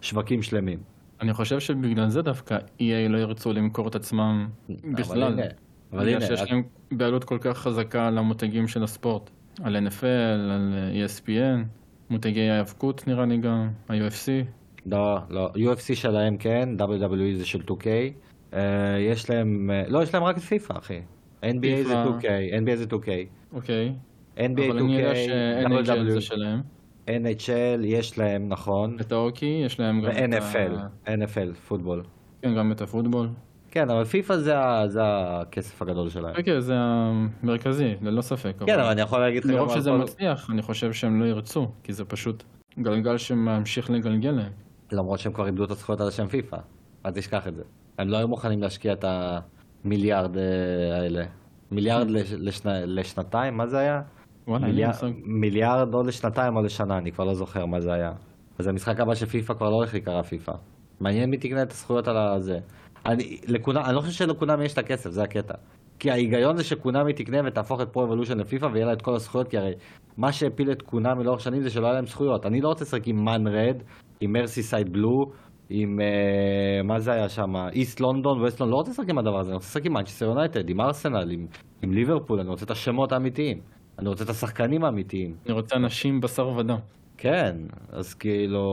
[0.00, 0.78] שווקים שלמים.
[1.20, 5.22] אני חושב שבגלל זה דווקא EA לא ירצו למכור את עצמם בכלל.
[5.22, 5.46] אבל הנה,
[5.92, 6.20] אבל הנה.
[6.20, 9.30] שיש להם בעלות כל כך חזקה על המותגים של הספורט.
[9.62, 11.66] על NFL, על ESPN,
[12.10, 14.46] מותגי ההיאבקות נראה לי גם, ה-UFC.
[14.86, 17.84] לא, לא, UFC שלהם כן, WWE זה של 2K.
[17.84, 21.00] Uh, אה, יש להם, לא, יש להם רק את פיפא אחי.
[21.44, 22.24] NBA זה 2K,
[22.62, 23.08] NBA זה 2K.
[23.52, 23.94] אוקיי.
[24.36, 24.94] NBA 2K, אבל אני
[25.76, 26.60] יודע ש-NHL זה שלהם.
[27.06, 28.96] NHL יש להם, נכון.
[29.00, 31.14] את האוקי, יש להם גם את ה...
[31.14, 32.02] NFL, פוטבול.
[32.42, 33.28] כן, גם את הפוטבול.
[33.70, 34.54] כן, אבל פיפא זה,
[34.86, 36.42] זה הכסף הגדול שלהם.
[36.42, 38.54] כן, זה המרכזי, ללא ספק.
[38.66, 39.50] כן, אבל אני יכול להגיד לך.
[39.50, 39.96] מרוב שזה כל...
[39.96, 42.42] מצליח, אני חושב שהם לא ירצו, כי זה פשוט
[42.78, 44.52] גלגל שממשיך לגלגל להם.
[44.92, 46.56] למרות שהם כבר איבדו את הזכויות על השם פיפא,
[47.06, 47.62] אל תשכח את זה.
[47.98, 49.04] הם לא היו מוכנים להשקיע את
[49.84, 50.42] המיליארד אה,
[51.00, 51.24] האלה.
[51.72, 52.06] מיליארד
[52.96, 54.00] לשנתיים, מה זה היה?
[54.46, 54.94] מיליארד.
[55.24, 58.12] מיליארד או לשנתיים או לשנה, אני כבר לא זוכר מה זה היה.
[58.58, 60.52] אז המשחק הבא של פיפא כבר לא הולך להיקרא פיפא.
[61.00, 62.58] מעניין מי תקנה את הזכויות על הזה.
[63.06, 63.76] אני, לכונ...
[63.76, 65.54] אני לא חושב שלכולם יש את הכסף, זה הקטע.
[65.98, 69.14] כי ההיגיון זה ש Konami תקנה ותהפוך את Pro Evolution לפיפא ויהיה לה את כל
[69.14, 69.72] הזכויות, כי הרי
[70.16, 72.46] מה שהפיל את Konami לאורך שנים זה שלא היה להם זכויות.
[72.46, 73.82] אני לא רוצה לשחק עם Man Red,
[74.20, 75.24] עם Merseyside Blue,
[75.70, 76.00] עם...
[76.00, 77.56] אה, מה זה היה שם?
[77.72, 80.26] East London, West London, לא רוצה לשחק עם הדבר הזה, אני רוצה לשחק עם מנצ'סטר
[80.26, 81.46] יונייטד, עם ארסנל, עם,
[81.82, 83.60] עם ליברפול, אני רוצה את השמות האמיתיים.
[83.98, 85.34] אני רוצה את השחקנים האמיתיים.
[85.46, 86.78] אני רוצה אנשים בשר ודם.
[87.18, 87.56] כן,
[87.92, 88.64] אז כאילו...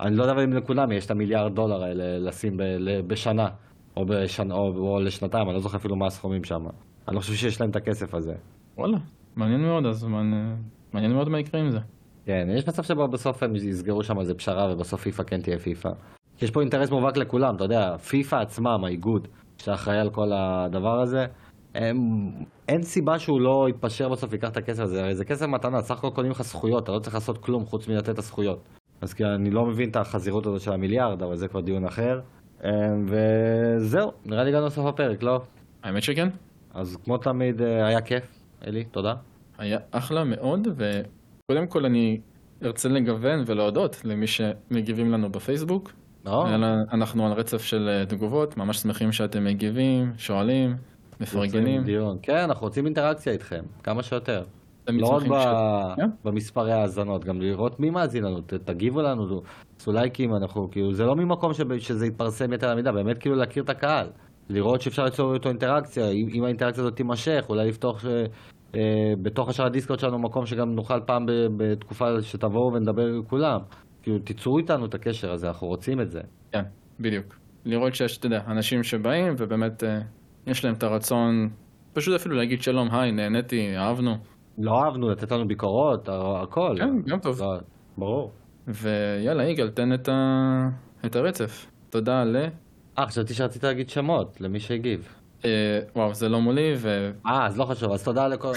[0.00, 3.48] אני לא יודע אם לכולם יש את המיליארד דולר האלה לשים ב, ל, בשנה,
[3.96, 6.60] או, בשנ, או, או לשנתיים, אני לא זוכר אפילו מה הסכומים שם.
[7.08, 8.34] אני לא חושב שיש להם את הכסף הזה.
[8.78, 8.98] וואלה,
[9.36, 10.56] מעניין מאוד, אז מעניין,
[10.92, 11.78] מעניין מאוד מה יקרה עם זה.
[12.26, 15.88] כן, יש מצב שבו בסוף הם יסגרו שם איזה פשרה ובסוף פיפא כן תהיה פיפא.
[16.42, 21.26] יש פה אינטרס מובהק לכולם, אתה יודע, פיפא עצמם, האיגוד, שאחראי על כל הדבר הזה,
[21.74, 21.96] הם...
[22.68, 25.98] אין סיבה שהוא לא יתפשר בסוף ויקח את הכסף הזה, הרי זה כסף מתנה, סך
[25.98, 28.58] הכל קונים לך זכויות, אתה לא צריך לעשות כלום חוץ מלתת את הזכויות.
[29.00, 32.20] אז כי אני לא מבין את החזירות הזאת של המיליארד, אבל זה כבר דיון אחר.
[32.64, 32.70] אמ,
[33.06, 35.40] וזהו, נראה לי הגענו לסוף הפרק, לא?
[35.82, 36.28] האמת שכן,
[36.74, 38.24] אז כמו תמיד, אה, היה כיף,
[38.66, 39.14] אלי, תודה.
[39.58, 40.68] היה אחלה מאוד,
[41.50, 42.20] וקודם כל אני
[42.64, 45.92] ארצה לגוון ולהודות למי שמגיבים לנו בפייסבוק.
[46.26, 50.76] יאללה, אנחנו על רצף של אה, תגובות, ממש שמחים שאתם מגיבים, שואלים,
[51.20, 51.84] מפרגנים.
[51.84, 52.18] דיון.
[52.22, 54.44] כן, אנחנו רוצים אינטראקציה איתכם, כמה שיותר.
[54.88, 55.22] לא רק
[55.96, 56.10] כן.
[56.24, 59.42] במספרי האזנות, גם לראות מי מאזין לנו, תגיבו לנו,
[59.76, 63.62] תעשו לייקים, אנחנו כאילו, זה לא ממקום שזה יתפרסם יתר על המידה, באמת כאילו להכיר
[63.62, 64.06] את הקהל,
[64.48, 68.06] לראות שאפשר ליצור איתו אינטראקציה, אם, אם האינטראקציה הזאת תימשך, אולי לפתוח.
[68.06, 68.26] אה,
[69.22, 73.60] בתוך השאר הדיסקוט שלנו מקום שגם נוכל פעם בתקופה שתבואו ונדבר עם כולם,
[74.02, 76.20] כאילו תיצרו איתנו את הקשר הזה, אנחנו רוצים את זה.
[76.52, 76.62] כן,
[77.00, 77.36] בדיוק.
[77.64, 80.00] לראות שיש, אתה יודע, אנשים שבאים ובאמת אה,
[80.46, 81.48] יש להם את הרצון,
[81.92, 84.16] פשוט אפילו להגיד שלום, היי, נהניתי, אהבנו.
[84.58, 86.08] לא אהבנו לתת לנו ביקורות,
[86.42, 86.74] הכל.
[86.78, 87.42] כן, גם טוב.
[87.42, 87.58] לא,
[87.98, 88.32] ברור.
[88.66, 90.68] ויאללה, יגאל, תן את, ה...
[91.06, 91.66] את הרצף.
[91.90, 92.36] תודה ל...
[92.98, 95.08] אה, חשבתי שרצית להגיד שמות למי שהגיב.
[95.46, 96.88] אה, וואו, זה לא מולי, ו...
[97.26, 98.52] אה, אז לא חשוב, אז תודה לכל...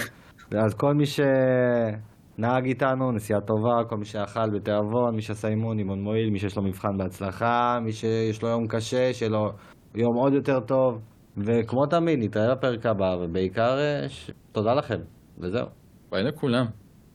[0.64, 6.00] אז כל מי שנהג איתנו, נסיעה טובה, כל מי שאכל בתיאבון, מי שעשה אימון, אימון
[6.00, 9.50] מועיל, מי שיש לו מבחן בהצלחה, מי שיש לו יום קשה, שיהיה לו
[9.94, 11.00] יום עוד יותר טוב.
[11.36, 14.30] וכמו תמיד, נתראה בפרק הבא, ובעיקר, אה, ש...
[14.52, 14.98] תודה לכם,
[15.38, 15.66] וזהו.
[16.10, 16.66] ביי לכולם.